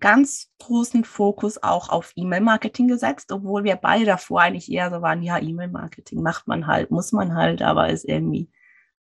ganz 0.00 0.50
großen 0.58 1.04
Fokus 1.04 1.62
auch 1.62 1.88
auf 1.88 2.12
E-Mail-Marketing 2.14 2.88
gesetzt, 2.88 3.32
obwohl 3.32 3.64
wir 3.64 3.76
beide 3.76 4.04
davor 4.04 4.42
eigentlich 4.42 4.70
eher 4.70 4.90
so 4.90 5.02
waren, 5.02 5.22
ja, 5.22 5.38
E-Mail-Marketing 5.38 6.22
macht 6.22 6.46
man 6.46 6.66
halt, 6.66 6.90
muss 6.90 7.12
man 7.12 7.34
halt, 7.34 7.62
aber 7.62 7.88
ist 7.88 8.04
irgendwie, 8.04 8.50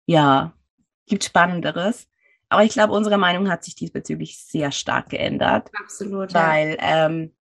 ja, 0.06 0.54
gibt 1.08 1.24
Spannenderes. 1.24 2.08
Aber 2.50 2.64
ich 2.64 2.74
glaube, 2.74 2.94
unsere 2.94 3.18
Meinung 3.18 3.50
hat 3.50 3.64
sich 3.64 3.76
diesbezüglich 3.76 4.44
sehr 4.44 4.72
stark 4.72 5.10
geändert. 5.10 5.70
Absolut. 5.82 6.34
Weil 6.34 6.78
ja. 6.80 7.06
ähm, 7.06 7.34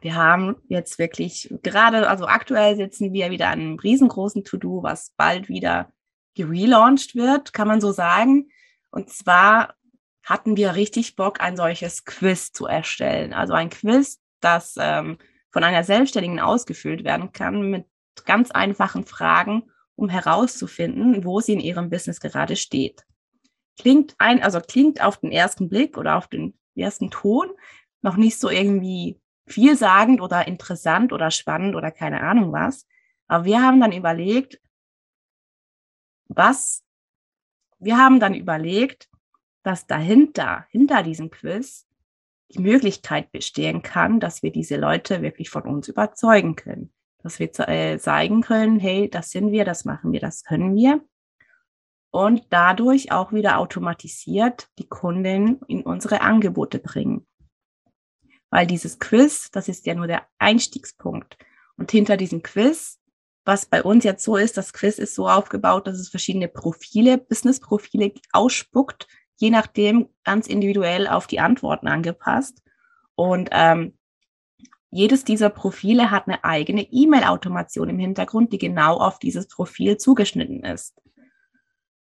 wir 0.00 0.14
haben 0.14 0.56
jetzt 0.68 0.98
wirklich 0.98 1.54
gerade, 1.62 2.08
also 2.08 2.26
aktuell 2.26 2.76
sitzen 2.76 3.12
wir 3.12 3.30
wieder 3.30 3.48
an 3.48 3.60
einem 3.60 3.78
riesengroßen 3.78 4.44
To-Do, 4.44 4.82
was 4.82 5.12
bald 5.16 5.48
wieder 5.48 5.90
gelauncht 6.34 7.14
wird, 7.14 7.52
kann 7.52 7.68
man 7.68 7.80
so 7.80 7.92
sagen. 7.92 8.50
Und 8.90 9.10
zwar 9.10 9.74
hatten 10.26 10.56
wir 10.56 10.74
richtig 10.74 11.14
Bock, 11.14 11.40
ein 11.40 11.56
solches 11.56 12.04
Quiz 12.04 12.52
zu 12.52 12.66
erstellen. 12.66 13.32
Also 13.32 13.54
ein 13.54 13.70
Quiz, 13.70 14.20
das 14.40 14.74
ähm, 14.78 15.18
von 15.50 15.62
einer 15.62 15.84
Selbstständigen 15.84 16.40
ausgefüllt 16.40 17.04
werden 17.04 17.32
kann 17.32 17.70
mit 17.70 17.86
ganz 18.24 18.50
einfachen 18.50 19.06
Fragen, 19.06 19.70
um 19.94 20.08
herauszufinden, 20.08 21.24
wo 21.24 21.40
sie 21.40 21.52
in 21.52 21.60
ihrem 21.60 21.90
Business 21.90 22.20
gerade 22.20 22.56
steht. 22.56 23.06
Klingt 23.78 24.16
ein, 24.18 24.42
also 24.42 24.60
klingt 24.60 25.00
auf 25.00 25.18
den 25.18 25.30
ersten 25.30 25.68
Blick 25.68 25.96
oder 25.96 26.16
auf 26.16 26.26
den 26.26 26.58
ersten 26.74 27.10
Ton 27.10 27.48
noch 28.02 28.16
nicht 28.16 28.38
so 28.38 28.50
irgendwie 28.50 29.20
vielsagend 29.46 30.20
oder 30.20 30.48
interessant 30.48 31.12
oder 31.12 31.30
spannend 31.30 31.76
oder 31.76 31.92
keine 31.92 32.20
Ahnung 32.20 32.52
was. 32.52 32.84
Aber 33.28 33.44
wir 33.44 33.62
haben 33.62 33.80
dann 33.80 33.92
überlegt, 33.92 34.60
was, 36.26 36.82
wir 37.78 37.96
haben 37.96 38.18
dann 38.18 38.34
überlegt, 38.34 39.08
dass 39.66 39.88
dahinter, 39.88 40.64
hinter 40.70 41.02
diesem 41.02 41.28
Quiz, 41.28 41.88
die 42.52 42.60
Möglichkeit 42.60 43.32
bestehen 43.32 43.82
kann, 43.82 44.20
dass 44.20 44.44
wir 44.44 44.52
diese 44.52 44.76
Leute 44.76 45.22
wirklich 45.22 45.50
von 45.50 45.62
uns 45.62 45.88
überzeugen 45.88 46.54
können. 46.54 46.92
Dass 47.24 47.40
wir 47.40 47.50
äh, 47.68 47.98
zeigen 47.98 48.42
können, 48.42 48.78
hey, 48.78 49.10
das 49.10 49.30
sind 49.30 49.50
wir, 49.50 49.64
das 49.64 49.84
machen 49.84 50.12
wir, 50.12 50.20
das 50.20 50.44
können 50.44 50.76
wir. 50.76 51.04
Und 52.12 52.44
dadurch 52.50 53.10
auch 53.10 53.32
wieder 53.32 53.58
automatisiert 53.58 54.68
die 54.78 54.86
Kunden 54.86 55.60
in 55.66 55.82
unsere 55.82 56.20
Angebote 56.20 56.78
bringen. 56.78 57.26
Weil 58.50 58.68
dieses 58.68 59.00
Quiz, 59.00 59.50
das 59.50 59.66
ist 59.66 59.84
ja 59.86 59.96
nur 59.96 60.06
der 60.06 60.28
Einstiegspunkt. 60.38 61.36
Und 61.76 61.90
hinter 61.90 62.16
diesem 62.16 62.44
Quiz, 62.44 63.00
was 63.44 63.66
bei 63.66 63.82
uns 63.82 64.04
jetzt 64.04 64.22
so 64.22 64.36
ist, 64.36 64.56
das 64.56 64.72
Quiz 64.72 65.00
ist 65.00 65.16
so 65.16 65.28
aufgebaut, 65.28 65.88
dass 65.88 65.98
es 65.98 66.08
verschiedene 66.08 66.46
Profile, 66.46 67.18
Business-Profile 67.18 68.12
ausspuckt, 68.30 69.08
je 69.36 69.50
nachdem 69.50 70.08
ganz 70.24 70.46
individuell 70.46 71.06
auf 71.06 71.26
die 71.26 71.40
Antworten 71.40 71.88
angepasst. 71.88 72.62
Und 73.14 73.48
ähm, 73.52 73.96
jedes 74.90 75.24
dieser 75.24 75.50
Profile 75.50 76.10
hat 76.10 76.26
eine 76.26 76.44
eigene 76.44 76.82
E-Mail-Automation 76.82 77.88
im 77.88 77.98
Hintergrund, 77.98 78.52
die 78.52 78.58
genau 78.58 78.96
auf 78.96 79.18
dieses 79.18 79.48
Profil 79.48 79.98
zugeschnitten 79.98 80.64
ist. 80.64 80.94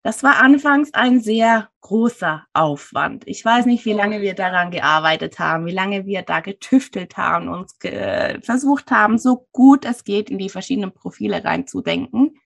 Das 0.02 0.22
war 0.22 0.40
anfangs 0.40 0.94
ein 0.94 1.20
sehr 1.20 1.68
großer 1.80 2.44
Aufwand. 2.52 3.26
Ich 3.26 3.44
weiß 3.44 3.66
nicht, 3.66 3.84
wie 3.86 3.92
lange 3.92 4.20
wir 4.20 4.34
daran 4.34 4.70
gearbeitet 4.70 5.40
haben, 5.40 5.66
wie 5.66 5.72
lange 5.72 6.06
wir 6.06 6.22
da 6.22 6.38
getüftelt 6.38 7.16
haben, 7.16 7.48
uns 7.48 7.78
ge 7.80 8.40
versucht 8.40 8.92
haben, 8.92 9.18
so 9.18 9.48
gut 9.50 9.84
es 9.84 10.04
geht, 10.04 10.30
in 10.30 10.38
die 10.38 10.48
verschiedenen 10.48 10.92
Profile 10.92 11.42
reinzudenken 11.42 12.38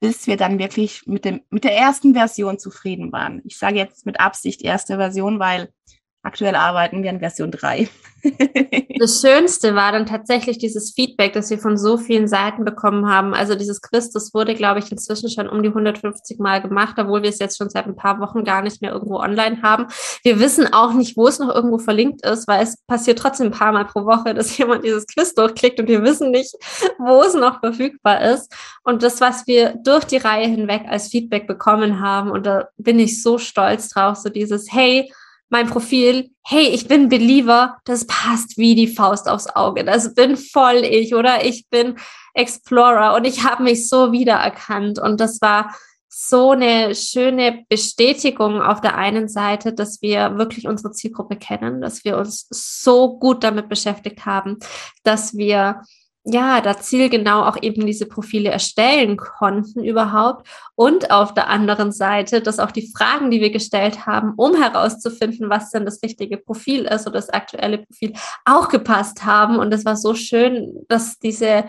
bis 0.00 0.26
wir 0.26 0.36
dann 0.36 0.58
wirklich 0.58 1.06
mit, 1.06 1.24
dem, 1.24 1.42
mit 1.50 1.64
der 1.64 1.76
ersten 1.76 2.14
Version 2.14 2.58
zufrieden 2.58 3.12
waren. 3.12 3.42
Ich 3.44 3.58
sage 3.58 3.76
jetzt 3.76 4.06
mit 4.06 4.18
Absicht 4.18 4.62
erste 4.62 4.96
Version, 4.96 5.38
weil 5.38 5.72
aktuell 6.22 6.54
arbeiten 6.54 7.02
wir 7.02 7.10
an 7.10 7.20
Version 7.20 7.50
3. 7.50 7.88
das 8.98 9.20
Schönste 9.20 9.74
war 9.74 9.92
dann 9.92 10.06
tatsächlich 10.06 10.58
dieses 10.58 10.92
Feedback, 10.92 11.32
das 11.32 11.48
wir 11.48 11.58
von 11.58 11.78
so 11.78 11.96
vielen 11.96 12.28
Seiten 12.28 12.64
bekommen 12.64 13.08
haben. 13.08 13.34
Also 13.34 13.54
dieses 13.54 13.80
Quiz, 13.80 14.10
das 14.10 14.34
wurde, 14.34 14.54
glaube 14.54 14.80
ich, 14.80 14.90
inzwischen 14.92 15.30
schon 15.30 15.48
um 15.48 15.62
die 15.62 15.70
150 15.70 16.38
Mal 16.38 16.60
gemacht, 16.60 16.96
obwohl 16.98 17.22
wir 17.22 17.30
es 17.30 17.38
jetzt 17.38 17.56
schon 17.56 17.70
seit 17.70 17.86
ein 17.86 17.96
paar 17.96 18.20
Wochen 18.20 18.44
gar 18.44 18.62
nicht 18.62 18.82
mehr 18.82 18.92
irgendwo 18.92 19.16
online 19.16 19.62
haben. 19.62 19.86
Wir 20.22 20.38
wissen 20.38 20.72
auch 20.72 20.92
nicht, 20.92 21.16
wo 21.16 21.26
es 21.28 21.38
noch 21.38 21.54
irgendwo 21.54 21.78
verlinkt 21.78 22.24
ist, 22.26 22.46
weil 22.46 22.62
es 22.62 22.76
passiert 22.86 23.18
trotzdem 23.18 23.46
ein 23.46 23.52
paar 23.52 23.72
Mal 23.72 23.86
pro 23.86 24.04
Woche, 24.04 24.34
dass 24.34 24.56
jemand 24.58 24.84
dieses 24.84 25.06
Quiz 25.06 25.34
durchklickt 25.34 25.80
und 25.80 25.88
wir 25.88 26.02
wissen 26.02 26.30
nicht, 26.30 26.54
wo 26.98 27.22
es 27.22 27.34
noch 27.34 27.60
verfügbar 27.60 28.20
ist. 28.20 28.52
Und 28.82 29.02
das, 29.02 29.20
was 29.20 29.46
wir 29.46 29.74
durch 29.82 30.04
die 30.04 30.18
Reihe 30.18 30.46
hinweg 30.46 30.82
als 30.86 31.08
Feedback 31.08 31.46
bekommen 31.46 32.00
haben, 32.00 32.30
und 32.30 32.44
da 32.44 32.68
bin 32.76 32.98
ich 32.98 33.22
so 33.22 33.38
stolz 33.38 33.88
drauf, 33.88 34.16
so 34.16 34.28
dieses, 34.28 34.70
hey, 34.70 35.10
mein 35.50 35.68
Profil, 35.68 36.30
hey, 36.42 36.68
ich 36.68 36.88
bin 36.88 37.08
Believer, 37.08 37.78
das 37.84 38.06
passt 38.06 38.56
wie 38.56 38.74
die 38.74 38.88
Faust 38.88 39.28
aufs 39.28 39.48
Auge. 39.48 39.84
Das 39.84 40.14
bin 40.14 40.36
voll 40.36 40.84
ich 40.84 41.14
oder 41.14 41.44
ich 41.44 41.68
bin 41.68 41.96
Explorer 42.34 43.14
und 43.14 43.26
ich 43.26 43.44
habe 43.44 43.64
mich 43.64 43.88
so 43.88 44.12
wiedererkannt 44.12 44.98
und 44.98 45.20
das 45.20 45.40
war 45.40 45.74
so 46.08 46.50
eine 46.50 46.94
schöne 46.94 47.64
Bestätigung 47.68 48.60
auf 48.60 48.80
der 48.80 48.96
einen 48.96 49.28
Seite, 49.28 49.72
dass 49.72 50.02
wir 50.02 50.38
wirklich 50.38 50.66
unsere 50.66 50.92
Zielgruppe 50.92 51.36
kennen, 51.36 51.80
dass 51.80 52.04
wir 52.04 52.18
uns 52.18 52.46
so 52.50 53.18
gut 53.18 53.44
damit 53.44 53.68
beschäftigt 53.68 54.26
haben, 54.26 54.58
dass 55.02 55.36
wir 55.36 55.82
ja, 56.24 56.60
da 56.60 56.78
zielgenau 56.78 57.44
auch 57.44 57.56
eben 57.62 57.86
diese 57.86 58.06
Profile 58.06 58.50
erstellen 58.50 59.16
konnten 59.16 59.82
überhaupt. 59.82 60.46
Und 60.74 61.10
auf 61.10 61.32
der 61.32 61.48
anderen 61.48 61.92
Seite, 61.92 62.42
dass 62.42 62.58
auch 62.58 62.70
die 62.72 62.92
Fragen, 62.94 63.30
die 63.30 63.40
wir 63.40 63.50
gestellt 63.50 64.06
haben, 64.06 64.34
um 64.36 64.54
herauszufinden, 64.54 65.48
was 65.48 65.70
denn 65.70 65.86
das 65.86 66.02
richtige 66.02 66.36
Profil 66.36 66.84
ist 66.84 67.06
oder 67.06 67.18
das 67.18 67.30
aktuelle 67.30 67.78
Profil, 67.78 68.12
auch 68.44 68.68
gepasst 68.68 69.24
haben. 69.24 69.58
Und 69.58 69.72
es 69.72 69.84
war 69.86 69.96
so 69.96 70.14
schön, 70.14 70.84
dass 70.88 71.18
diese 71.18 71.64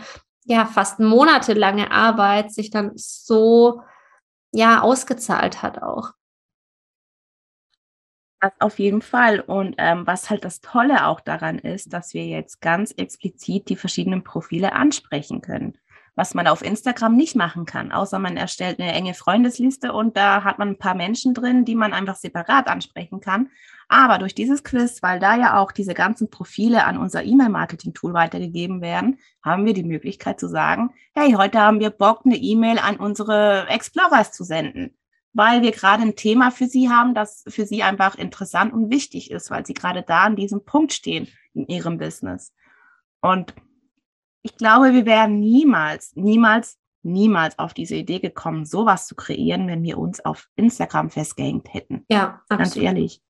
ja 0.46 0.66
fast 0.66 1.00
monatelange 1.00 1.92
Arbeit 1.92 2.52
sich 2.52 2.72
dann 2.72 2.92
so 2.96 3.82
ja 4.52 4.82
ausgezahlt 4.82 5.62
hat 5.62 5.82
auch. 5.82 6.12
Das 8.42 8.54
auf 8.60 8.80
jeden 8.80 9.04
Fall. 9.04 9.40
Und 9.40 9.76
ähm, 9.78 10.08
was 10.08 10.32
halt 10.32 10.44
das 10.44 10.62
Tolle 10.62 11.06
auch 11.06 11.22
daran 11.22 11.60
ist, 11.60 11.94
dass 11.94 12.16
wir 12.16 12.26
jetzt 12.26 12.60
ganz 12.60 12.92
explizit 12.92 13.70
die 13.70 13.76
verschiedenen 13.76 14.24
Profile 14.24 14.74
ansprechen 14.74 15.42
können. 15.42 15.78
Was 16.16 16.34
man 16.34 16.48
auf 16.48 16.64
Instagram 16.64 17.16
nicht 17.16 17.36
machen 17.36 17.66
kann, 17.66 17.92
außer 17.92 18.18
man 18.18 18.38
erstellt 18.38 18.80
eine 18.80 18.94
enge 18.94 19.14
Freundesliste 19.14 19.94
und 19.94 20.18
da 20.18 20.44
hat 20.44 20.58
man 20.58 20.70
ein 20.70 20.78
paar 20.78 20.96
Menschen 20.96 21.34
drin, 21.36 21.66
die 21.66 21.76
man 21.76 21.94
einfach 21.94 22.16
separat 22.16 22.68
ansprechen 22.68 23.22
kann. 23.22 23.50
Aber 23.88 24.18
durch 24.18 24.34
dieses 24.34 24.64
Quiz, 24.64 25.04
weil 25.04 25.20
da 25.20 25.36
ja 25.38 25.60
auch 25.60 25.72
diese 25.72 25.94
ganzen 25.94 26.30
Profile 26.30 26.86
an 26.86 26.98
unser 26.98 27.24
E-Mail-Marketing-Tool 27.24 28.14
weitergegeben 28.14 28.82
werden, 28.82 29.20
haben 29.44 29.66
wir 29.66 29.74
die 29.74 29.84
Möglichkeit 29.84 30.40
zu 30.40 30.48
sagen, 30.48 30.94
hey, 31.14 31.34
heute 31.34 31.60
haben 31.60 31.80
wir 31.80 31.92
Bock, 31.92 32.22
eine 32.26 32.38
E-Mail 32.38 32.80
an 32.80 32.98
unsere 32.98 33.68
Explorers 33.70 34.32
zu 34.32 34.44
senden 34.44 34.96
weil 35.34 35.62
wir 35.62 35.72
gerade 35.72 36.04
ein 36.04 36.16
Thema 36.16 36.52
für 36.52 36.66
Sie 36.66 36.90
haben, 36.90 37.14
das 37.14 37.44
für 37.48 37.66
Sie 37.66 37.84
einfach 37.84 38.16
interessant 38.16 38.74
und 38.74 38.90
wichtig 38.90 39.32
ist, 39.32 39.50
weil 39.50 39.66
Sie 39.66 39.74
gerade 39.74 40.04
da 40.04 40.24
an 40.24 40.36
diesem 40.36 40.66
Punkt 40.66 40.94
stehen 40.94 41.28
in 41.54 41.68
Ihrem 41.68 41.98
Business. 41.98 42.54
Und 43.22 43.54
ich 44.42 44.58
glaube, 44.58 44.94
wir 44.94 45.06
wären 45.06 45.40
niemals, 45.40 46.16
niemals, 46.16 46.78
niemals 47.04 47.58
auf 47.60 47.74
diese 47.74 47.96
Idee 47.96 48.20
gekommen, 48.20 48.66
sowas 48.66 49.08
zu 49.08 49.16
kreieren, 49.16 49.68
wenn 49.68 49.84
wir 49.84 49.98
uns 49.98 50.24
auf 50.24 50.50
Instagram 50.56 51.10
festgehängt 51.10 51.74
hätten. 51.74 52.06
Ja, 52.10 52.42
absolut. 52.50 52.60
ganz 52.60 52.76
ehrlich. 52.76 53.22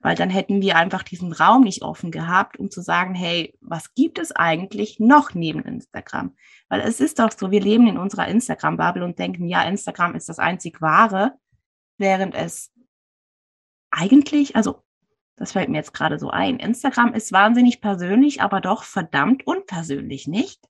Weil 0.00 0.16
dann 0.16 0.28
hätten 0.28 0.60
wir 0.60 0.76
einfach 0.76 1.02
diesen 1.02 1.32
Raum 1.32 1.62
nicht 1.62 1.82
offen 1.82 2.10
gehabt, 2.10 2.58
um 2.58 2.70
zu 2.70 2.82
sagen, 2.82 3.14
hey, 3.14 3.56
was 3.62 3.94
gibt 3.94 4.18
es 4.18 4.32
eigentlich 4.32 5.00
noch 5.00 5.32
neben 5.32 5.62
Instagram? 5.62 6.34
Weil 6.68 6.80
es 6.82 7.00
ist 7.00 7.18
doch 7.18 7.30
so, 7.30 7.50
wir 7.50 7.60
leben 7.62 7.86
in 7.86 7.96
unserer 7.96 8.28
Instagram-Bubble 8.28 9.04
und 9.04 9.18
denken, 9.18 9.46
ja, 9.46 9.62
Instagram 9.62 10.14
ist 10.14 10.28
das 10.28 10.38
einzig 10.38 10.82
wahre 10.82 11.38
während 11.98 12.34
es 12.34 12.70
eigentlich, 13.90 14.56
also 14.56 14.82
das 15.36 15.52
fällt 15.52 15.68
mir 15.68 15.78
jetzt 15.78 15.94
gerade 15.94 16.18
so 16.18 16.30
ein, 16.30 16.58
Instagram 16.58 17.14
ist 17.14 17.32
wahnsinnig 17.32 17.80
persönlich, 17.80 18.40
aber 18.40 18.60
doch 18.60 18.84
verdammt 18.84 19.46
unpersönlich, 19.46 20.28
nicht? 20.28 20.60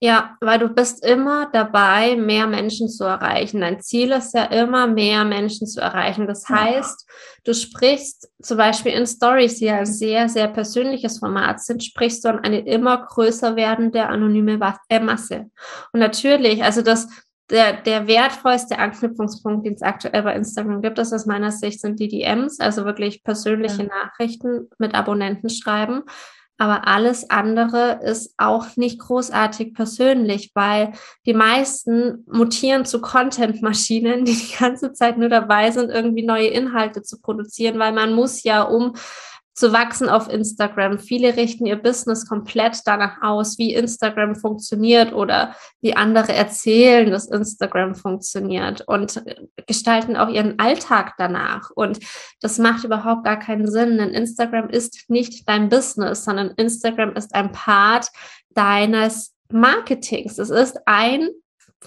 Ja, 0.00 0.36
weil 0.40 0.60
du 0.60 0.68
bist 0.68 1.04
immer 1.04 1.50
dabei, 1.52 2.14
mehr 2.14 2.46
Menschen 2.46 2.88
zu 2.88 3.02
erreichen. 3.02 3.62
Dein 3.62 3.80
Ziel 3.80 4.12
ist 4.12 4.32
ja 4.32 4.44
immer, 4.44 4.86
mehr 4.86 5.24
Menschen 5.24 5.66
zu 5.66 5.80
erreichen. 5.80 6.28
Das 6.28 6.48
heißt, 6.48 7.04
du 7.42 7.52
sprichst 7.52 8.30
zum 8.40 8.58
Beispiel 8.58 8.92
in 8.92 9.08
Stories, 9.08 9.58
die 9.58 9.64
ja 9.64 9.78
ein 9.78 9.86
sehr, 9.86 10.28
sehr 10.28 10.46
persönliches 10.46 11.18
Format 11.18 11.60
sind, 11.64 11.82
sprichst 11.82 12.24
du 12.24 12.28
an 12.28 12.38
eine 12.38 12.60
immer 12.60 13.06
größer 13.06 13.56
werdende 13.56 14.06
anonyme 14.06 14.60
äh, 14.88 15.00
Masse. 15.00 15.50
Und 15.92 15.98
natürlich, 15.98 16.62
also 16.62 16.82
das 16.82 17.08
der, 17.50 17.74
der 17.80 18.06
wertvollste 18.06 18.78
Anknüpfungspunkt, 18.78 19.66
den 19.66 19.74
es 19.74 19.82
aktuell 19.82 20.22
bei 20.22 20.34
Instagram 20.34 20.82
gibt, 20.82 20.98
ist 20.98 21.12
aus 21.12 21.26
meiner 21.26 21.50
Sicht, 21.50 21.80
sind 21.80 21.98
die 21.98 22.08
DMs, 22.08 22.60
also 22.60 22.84
wirklich 22.84 23.24
persönliche 23.24 23.82
ja. 23.82 23.88
Nachrichten 23.88 24.68
mit 24.78 24.94
Abonnenten 24.94 25.48
schreiben. 25.48 26.02
Aber 26.60 26.88
alles 26.88 27.30
andere 27.30 28.00
ist 28.02 28.34
auch 28.36 28.76
nicht 28.76 28.98
großartig 28.98 29.74
persönlich, 29.74 30.50
weil 30.54 30.92
die 31.24 31.32
meisten 31.32 32.24
mutieren 32.26 32.84
zu 32.84 33.00
Content-Maschinen, 33.00 34.24
die 34.24 34.34
die 34.34 34.56
ganze 34.58 34.92
Zeit 34.92 35.18
nur 35.18 35.28
dabei 35.28 35.70
sind, 35.70 35.90
irgendwie 35.90 36.26
neue 36.26 36.48
Inhalte 36.48 37.02
zu 37.02 37.20
produzieren, 37.20 37.78
weil 37.78 37.92
man 37.92 38.12
muss 38.12 38.42
ja, 38.42 38.62
um 38.62 38.94
zu 39.58 39.72
wachsen 39.72 40.08
auf 40.08 40.28
Instagram. 40.28 41.00
Viele 41.00 41.36
richten 41.36 41.66
ihr 41.66 41.76
Business 41.76 42.28
komplett 42.28 42.82
danach 42.86 43.20
aus, 43.22 43.58
wie 43.58 43.74
Instagram 43.74 44.36
funktioniert 44.36 45.12
oder 45.12 45.54
wie 45.80 45.96
andere 45.96 46.32
erzählen, 46.32 47.10
dass 47.10 47.26
Instagram 47.26 47.96
funktioniert 47.96 48.82
und 48.86 49.20
gestalten 49.66 50.16
auch 50.16 50.28
ihren 50.28 50.60
Alltag 50.60 51.14
danach. 51.18 51.70
Und 51.70 51.98
das 52.40 52.58
macht 52.58 52.84
überhaupt 52.84 53.24
gar 53.24 53.38
keinen 53.38 53.68
Sinn, 53.68 53.98
denn 53.98 54.10
Instagram 54.10 54.68
ist 54.68 55.10
nicht 55.10 55.48
dein 55.48 55.68
Business, 55.68 56.24
sondern 56.24 56.52
Instagram 56.56 57.16
ist 57.16 57.34
ein 57.34 57.50
Part 57.50 58.10
deines 58.50 59.34
Marketings. 59.50 60.38
Es 60.38 60.50
ist 60.50 60.78
ein 60.86 61.30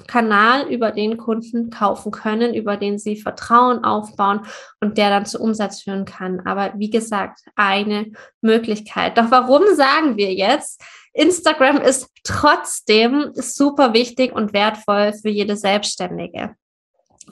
Kanal, 0.07 0.67
über 0.69 0.91
den 0.91 1.17
Kunden 1.17 1.69
kaufen 1.69 2.11
können, 2.11 2.53
über 2.53 2.77
den 2.77 2.97
sie 2.97 3.17
Vertrauen 3.17 3.83
aufbauen 3.83 4.41
und 4.79 4.97
der 4.97 5.09
dann 5.09 5.25
zu 5.25 5.39
Umsatz 5.39 5.81
führen 5.81 6.05
kann. 6.05 6.41
Aber 6.45 6.73
wie 6.77 6.89
gesagt, 6.89 7.41
eine 7.55 8.11
Möglichkeit. 8.41 9.17
Doch 9.17 9.31
warum 9.31 9.63
sagen 9.75 10.17
wir 10.17 10.33
jetzt, 10.33 10.81
Instagram 11.13 11.77
ist 11.77 12.09
trotzdem 12.23 13.31
super 13.33 13.93
wichtig 13.93 14.33
und 14.33 14.53
wertvoll 14.53 15.13
für 15.13 15.29
jede 15.29 15.57
Selbstständige? 15.57 16.55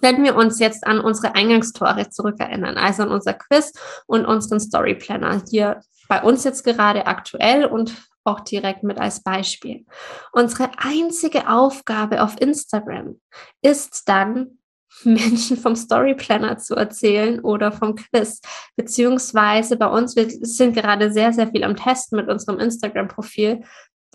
Wenn 0.01 0.23
wir 0.23 0.35
uns 0.35 0.59
jetzt 0.59 0.85
an 0.85 0.99
unsere 0.99 1.35
Eingangstore 1.35 2.09
zurückerinnern, 2.09 2.77
also 2.77 3.03
an 3.03 3.09
unser 3.09 3.33
Quiz 3.33 3.73
und 4.05 4.25
unseren 4.25 4.59
Story 4.59 4.95
Planner 4.95 5.41
hier 5.49 5.81
bei 6.09 6.21
uns 6.21 6.43
jetzt 6.43 6.63
gerade 6.63 7.07
aktuell 7.07 7.65
und 7.65 7.95
auch 8.25 8.41
direkt 8.41 8.83
mit 8.83 8.99
als 8.99 9.23
Beispiel. 9.23 9.85
Unsere 10.33 10.71
einzige 10.77 11.49
Aufgabe 11.49 12.21
auf 12.21 12.41
Instagram 12.41 13.19
ist 13.61 14.09
dann, 14.09 14.59
Menschen 15.03 15.55
vom 15.55 15.75
Story 15.75 16.15
Planner 16.15 16.57
zu 16.57 16.75
erzählen 16.75 17.39
oder 17.39 17.71
vom 17.71 17.95
Quiz. 17.95 18.41
Beziehungsweise 18.75 19.77
bei 19.77 19.85
uns, 19.85 20.15
wir 20.15 20.27
sind 20.29 20.73
gerade 20.73 21.11
sehr, 21.11 21.31
sehr 21.31 21.47
viel 21.47 21.63
am 21.63 21.75
Testen 21.75 22.17
mit 22.17 22.27
unserem 22.27 22.59
Instagram-Profil. 22.59 23.63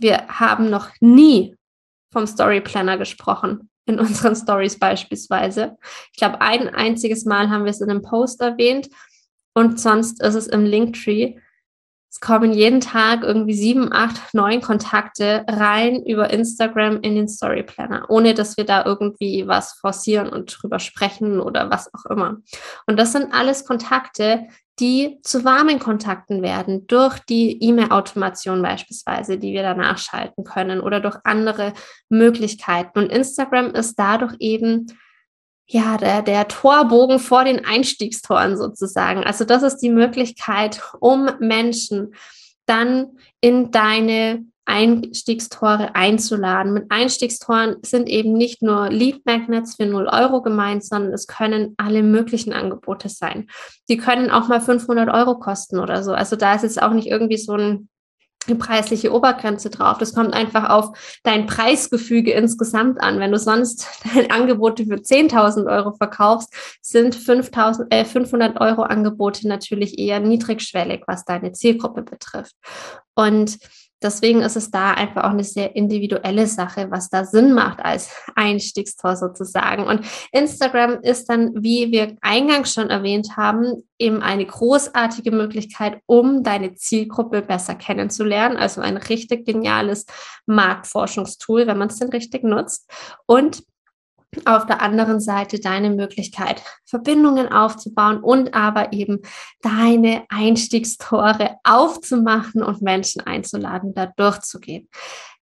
Wir 0.01 0.27
haben 0.29 0.71
noch 0.71 0.91
nie 1.01 1.57
vom 2.13 2.27
Story 2.27 2.61
Planner 2.61 2.99
gesprochen 2.99 3.71
in 3.87 4.01
unseren 4.01 4.35
Stories 4.35 4.79
beispielsweise. 4.79 5.77
Ich 6.13 6.19
glaube, 6.19 6.41
ein 6.41 6.69
einziges 6.69 7.25
Mal 7.25 7.51
haben 7.51 7.65
wir 7.65 7.71
es 7.71 7.81
in 7.81 7.91
einem 7.91 8.03
Post 8.03 8.41
erwähnt 8.41 8.89
und 9.55 9.81
sonst 9.81 10.21
ist 10.23 10.35
es 10.35 10.49
im 10.49 10.65
Linktree 10.65 11.37
es 12.15 12.21
kommen 12.21 12.53
jeden 12.53 12.81
Tag 12.81 13.25
irgendwie 13.25 13.55
sieben, 13.55 13.93
acht, 13.93 14.35
neun 14.35 14.61
Kontakte 14.61 15.45
rein 15.49 16.01
über 16.07 16.31
Instagram 16.31 17.01
in 17.01 17.17
den 17.17 17.27
Story 17.27 17.65
Planner, 17.65 18.07
ohne 18.09 18.35
dass 18.35 18.57
wir 18.57 18.65
da 18.65 18.85
irgendwie 18.85 19.49
was 19.49 19.73
forcieren 19.73 20.29
und 20.29 20.57
drüber 20.63 20.79
sprechen 20.79 21.41
oder 21.41 21.71
was 21.71 21.93
auch 21.93 22.09
immer. 22.09 22.37
Und 22.87 23.01
das 23.01 23.11
sind 23.11 23.35
alles 23.35 23.65
Kontakte, 23.65 24.47
die 24.79 25.19
zu 25.25 25.45
warmen 25.45 25.81
Kontakten 25.81 26.41
werden 26.41 26.87
durch 26.87 27.19
die 27.19 27.61
E-Mail-Automation 27.61 28.63
beispielsweise, 28.63 29.37
die 29.37 29.53
wir 29.53 29.63
danach 29.63 29.99
schalten 29.99 30.45
können 30.45 30.79
oder 30.79 31.01
durch 31.01 31.17
andere 31.25 31.73
Möglichkeiten. 32.09 32.97
Und 32.97 33.11
Instagram 33.11 33.73
ist 33.73 33.97
dadurch 33.99 34.37
eben 34.39 34.87
ja, 35.67 35.97
der, 35.97 36.23
der 36.23 36.49
Torbogen 36.49 37.19
vor 37.19 37.45
den 37.45 37.65
Einstiegstoren 37.65 38.57
sozusagen. 38.57 39.25
Also 39.25 39.45
das 39.45 39.63
ist 39.63 39.79
die 39.79 39.91
Möglichkeit, 39.91 40.83
um 41.01 41.29
Menschen 41.41 42.15
dann 42.67 43.19
in 43.41 43.71
deine 43.71 44.45
Einstiegstore 44.67 45.95
einzuladen. 45.95 46.73
Mit 46.73 46.91
Einstiegstoren 46.91 47.77
sind 47.83 48.09
eben 48.09 48.33
nicht 48.33 48.63
nur 48.63 48.89
Lead 48.89 49.27
Magnets 49.27 49.77
für 49.77 49.87
0 49.87 50.07
Euro 50.07 50.43
gemeint, 50.43 50.85
sondern 50.85 51.13
es 51.13 51.27
können 51.27 51.75
alle 51.77 52.03
möglichen 52.03 52.53
Angebote 52.53 53.09
sein. 53.11 53.49
Die 53.89 53.99
können 53.99 54.31
auch 54.31 54.49
mal 54.49 54.61
500 54.61 55.11
Euro 55.11 55.39
kosten 55.39 55.79
oder 55.79 56.03
so. 56.03 56.13
Also 56.13 56.37
da 56.37 56.55
ist 56.55 56.63
jetzt 56.63 56.81
auch 56.81 56.93
nicht 56.93 57.09
irgendwie 57.09 57.37
so 57.37 57.53
ein 57.53 57.89
preisliche 58.53 59.13
Obergrenze 59.13 59.71
drauf. 59.71 59.97
Das 59.99 60.15
kommt 60.15 60.35
einfach 60.35 60.69
auf 60.69 61.19
dein 61.23 61.47
Preisgefüge 61.47 62.33
insgesamt 62.33 63.01
an. 63.01 63.19
Wenn 63.19 63.33
du 63.33 63.39
sonst 63.39 63.89
deine 64.15 64.31
Angebote 64.31 64.85
für 64.85 64.97
10.000 64.97 65.67
Euro 65.67 65.93
verkaufst, 65.93 66.53
sind 66.83 67.17
5.000, 67.17 67.87
äh, 67.91 68.05
500 68.05 68.61
Euro 68.61 68.83
Angebote 68.83 69.49
natürlich 69.49 69.99
eher 69.99 70.21
niedrigschwellig, 70.21 71.05
was 71.07 71.25
deine 71.25 71.53
Zielgruppe 71.53 72.03
betrifft. 72.03 72.55
Und 73.15 73.59
Deswegen 74.05 74.43
ist 74.43 74.57
es 74.57 74.71
da 74.71 74.93
einfach 74.93 75.25
auch 75.25 75.31
eine 75.31 75.43
sehr 75.43 75.75
individuelle 75.75 76.47
Sache, 76.47 76.91
was 76.91 77.09
da 77.09 77.25
Sinn 77.25 77.55
macht 77.55 77.85
als 77.85 78.11
Einstiegstor 78.37 79.17
sozusagen. 79.17 79.85
Und 79.85 80.03
Instagram 80.31 81.01
ist 81.01 81.31
dann, 81.31 81.53
wie 81.55 81.91
wir 81.91 82.17
eingangs 82.21 82.75
schon 82.75 82.91
erwähnt 82.91 83.37
haben, 83.37 83.83
eben 83.99 84.23
eine 84.23 84.45
großartige 84.45 85.31
Möglichkeit, 85.31 86.01
um 86.07 86.43
deine 86.43 86.75
Zielgruppe 86.75 87.43
besser 87.43 87.75
kennenzulernen. 87.75 88.59
Also 88.59 88.83
ein 88.83 88.99
richtig 88.99 89.47
geniales 89.47 90.05
Marktforschungstool, 90.47 91.67
wenn 91.67 91.79
man 91.79 91.89
es 91.89 91.99
denn 91.99 92.11
richtig 92.11 92.45
nutzt. 92.45 92.91
Und 93.27 93.63
auf 94.45 94.67
der 94.67 94.83
anderen 94.83 95.21
Seite 95.21 95.61
deine 95.61 95.91
Möglichkeit, 95.91 96.63
Verbindungen 96.85 97.53
aufzubauen 97.53 98.19
und 98.19 98.55
aber 98.55 98.93
eben 98.93 99.21
deine 99.63 100.25
Einstiegstore 100.29 101.57
aufzumachen 101.65 102.63
und 102.63 102.83
Menschen 102.83 103.21
einzuladen, 103.23 103.95
da 103.95 104.07
durchzugehen. 104.07 104.89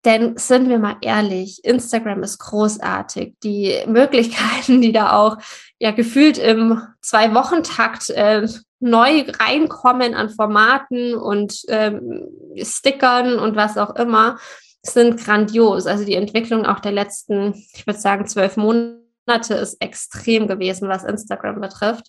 Denn 0.05 0.37
sind 0.37 0.69
wir 0.69 0.79
mal 0.79 0.97
ehrlich, 1.01 1.65
Instagram 1.65 2.23
ist 2.23 2.39
großartig. 2.39 3.35
Die 3.43 3.75
Möglichkeiten, 3.87 4.81
die 4.81 4.93
da 4.93 5.13
auch 5.13 5.39
ja 5.79 5.91
gefühlt 5.91 6.39
im 6.39 6.81
Zwei-Wochen-Takt 7.03 8.11
äh, 8.11 8.47
neu 8.81 9.25
reinkommen 9.41 10.15
an 10.15 10.31
Formaten 10.31 11.15
und 11.15 11.63
ähm, 11.69 12.29
Stickern 12.63 13.39
und 13.39 13.57
was 13.57 13.77
auch 13.77 13.97
immer, 13.97 14.39
sind 14.83 15.19
grandios. 15.19 15.87
Also 15.87 16.05
die 16.05 16.15
Entwicklung 16.15 16.67
auch 16.67 16.81
der 16.81 16.93
letzten, 16.93 17.55
ich 17.75 17.87
würde 17.87 17.99
sagen, 17.99 18.27
zwölf 18.27 18.57
Monate 18.57 19.55
ist 19.55 19.81
extrem 19.81 20.47
gewesen, 20.47 20.89
was 20.89 21.05
Instagram 21.05 21.61
betrifft. 21.61 22.07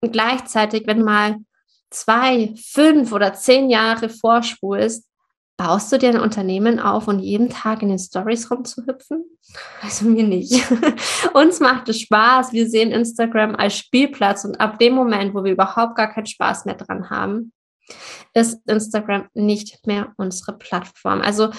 Und 0.00 0.12
gleichzeitig, 0.12 0.86
wenn 0.86 1.02
mal 1.02 1.36
zwei, 1.90 2.54
fünf 2.56 3.12
oder 3.12 3.34
zehn 3.34 3.70
Jahre 3.70 4.08
vorspulst, 4.08 5.06
baust 5.56 5.92
du 5.92 5.98
dir 5.98 6.10
ein 6.10 6.20
Unternehmen 6.20 6.80
auf 6.80 7.06
und 7.06 7.20
jeden 7.20 7.48
Tag 7.48 7.82
in 7.82 7.88
den 7.88 7.98
Stories 7.98 8.50
rumzuhüpfen? 8.50 9.24
Also 9.80 10.06
mir 10.06 10.24
nicht. 10.24 10.64
Uns 11.34 11.60
macht 11.60 11.88
es 11.88 12.00
Spaß. 12.00 12.52
Wir 12.52 12.68
sehen 12.68 12.90
Instagram 12.90 13.54
als 13.54 13.78
Spielplatz 13.78 14.44
und 14.44 14.60
ab 14.60 14.78
dem 14.78 14.94
Moment, 14.94 15.34
wo 15.34 15.44
wir 15.44 15.52
überhaupt 15.52 15.96
gar 15.96 16.12
keinen 16.12 16.26
Spaß 16.26 16.64
mehr 16.64 16.74
dran 16.74 17.08
haben, 17.10 17.52
ist 18.32 18.60
Instagram 18.66 19.28
nicht 19.34 19.86
mehr 19.86 20.12
unsere 20.16 20.58
Plattform. 20.58 21.20
Also 21.20 21.50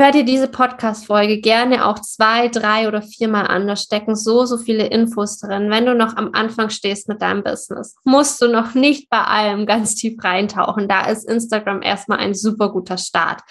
Hör 0.00 0.12
dir 0.12 0.24
diese 0.24 0.48
Podcast-Folge 0.48 1.42
gerne 1.42 1.86
auch 1.86 1.98
zwei, 1.98 2.48
drei 2.48 2.88
oder 2.88 3.02
viermal 3.02 3.46
an. 3.46 3.66
Da 3.66 3.76
stecken 3.76 4.16
so, 4.16 4.46
so 4.46 4.56
viele 4.56 4.86
Infos 4.86 5.36
drin. 5.36 5.68
Wenn 5.68 5.84
du 5.84 5.94
noch 5.94 6.16
am 6.16 6.30
Anfang 6.32 6.70
stehst 6.70 7.06
mit 7.06 7.20
deinem 7.20 7.44
Business, 7.44 7.94
musst 8.02 8.40
du 8.40 8.48
noch 8.48 8.72
nicht 8.72 9.10
bei 9.10 9.20
allem 9.20 9.66
ganz 9.66 9.96
tief 9.96 10.16
reintauchen. 10.24 10.88
Da 10.88 11.04
ist 11.04 11.28
Instagram 11.28 11.82
erstmal 11.82 12.16
ein 12.16 12.32
super 12.32 12.72
guter 12.72 12.96
Start 12.96 13.42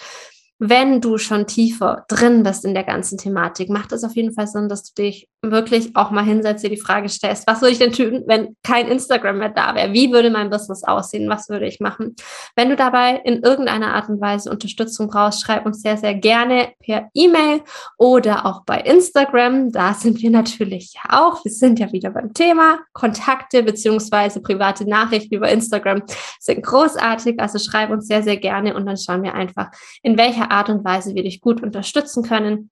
wenn 0.60 1.00
du 1.00 1.16
schon 1.16 1.46
tiefer 1.46 2.04
drin 2.08 2.42
bist 2.42 2.66
in 2.66 2.74
der 2.74 2.84
ganzen 2.84 3.16
Thematik, 3.16 3.70
macht 3.70 3.92
es 3.92 4.04
auf 4.04 4.14
jeden 4.14 4.34
Fall 4.34 4.46
Sinn, 4.46 4.68
dass 4.68 4.84
du 4.84 5.02
dich 5.02 5.26
wirklich 5.42 5.96
auch 5.96 6.10
mal 6.10 6.22
hinsetzt, 6.22 6.62
dir 6.62 6.68
die 6.68 6.76
Frage 6.76 7.08
stellst, 7.08 7.46
was 7.46 7.62
würde 7.62 7.72
ich 7.72 7.78
denn 7.78 7.92
tun, 7.92 8.24
wenn 8.26 8.56
kein 8.62 8.86
Instagram 8.88 9.38
mehr 9.38 9.48
da 9.48 9.74
wäre? 9.74 9.94
Wie 9.94 10.12
würde 10.12 10.28
mein 10.28 10.50
Business 10.50 10.84
aussehen? 10.84 11.30
Was 11.30 11.48
würde 11.48 11.66
ich 11.66 11.80
machen? 11.80 12.14
Wenn 12.56 12.68
du 12.68 12.76
dabei 12.76 13.22
in 13.24 13.42
irgendeiner 13.42 13.94
Art 13.94 14.10
und 14.10 14.20
Weise 14.20 14.50
Unterstützung 14.50 15.08
brauchst, 15.08 15.40
schreib 15.40 15.64
uns 15.64 15.80
sehr, 15.80 15.96
sehr 15.96 16.14
gerne 16.14 16.72
per 16.84 17.08
E-Mail 17.14 17.62
oder 17.96 18.44
auch 18.44 18.64
bei 18.66 18.80
Instagram. 18.82 19.72
Da 19.72 19.94
sind 19.94 20.20
wir 20.20 20.30
natürlich 20.30 20.96
auch. 21.08 21.42
Wir 21.42 21.52
sind 21.52 21.78
ja 21.78 21.90
wieder 21.90 22.10
beim 22.10 22.34
Thema. 22.34 22.80
Kontakte 22.92 23.62
beziehungsweise 23.62 24.42
private 24.42 24.86
Nachrichten 24.86 25.34
über 25.36 25.48
Instagram 25.48 26.02
sind 26.38 26.62
großartig. 26.62 27.40
Also 27.40 27.58
schreib 27.58 27.88
uns 27.88 28.06
sehr, 28.06 28.22
sehr 28.22 28.36
gerne 28.36 28.74
und 28.74 28.84
dann 28.84 28.98
schauen 28.98 29.22
wir 29.22 29.32
einfach, 29.32 29.70
in 30.02 30.18
Art 30.50 30.68
und 30.68 30.84
Weise 30.84 31.14
wir 31.14 31.22
dich 31.22 31.40
gut 31.40 31.62
unterstützen 31.62 32.22
können. 32.22 32.70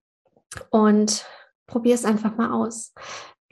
Und 0.71 1.27
probier 1.67 1.95
es 1.95 2.05
einfach 2.05 2.37
mal 2.37 2.53
aus. 2.53 2.93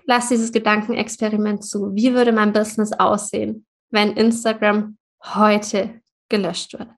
Lass 0.05 0.29
dieses 0.29 0.53
Gedankenexperiment 0.53 1.65
zu. 1.65 1.95
Wie 1.95 2.15
würde 2.15 2.33
mein 2.33 2.53
Business 2.53 2.93
aussehen, 2.93 3.67
wenn 3.91 4.13
Instagram 4.13 4.97
heute 5.23 6.01
gelöscht 6.29 6.73
wird? 6.79 6.89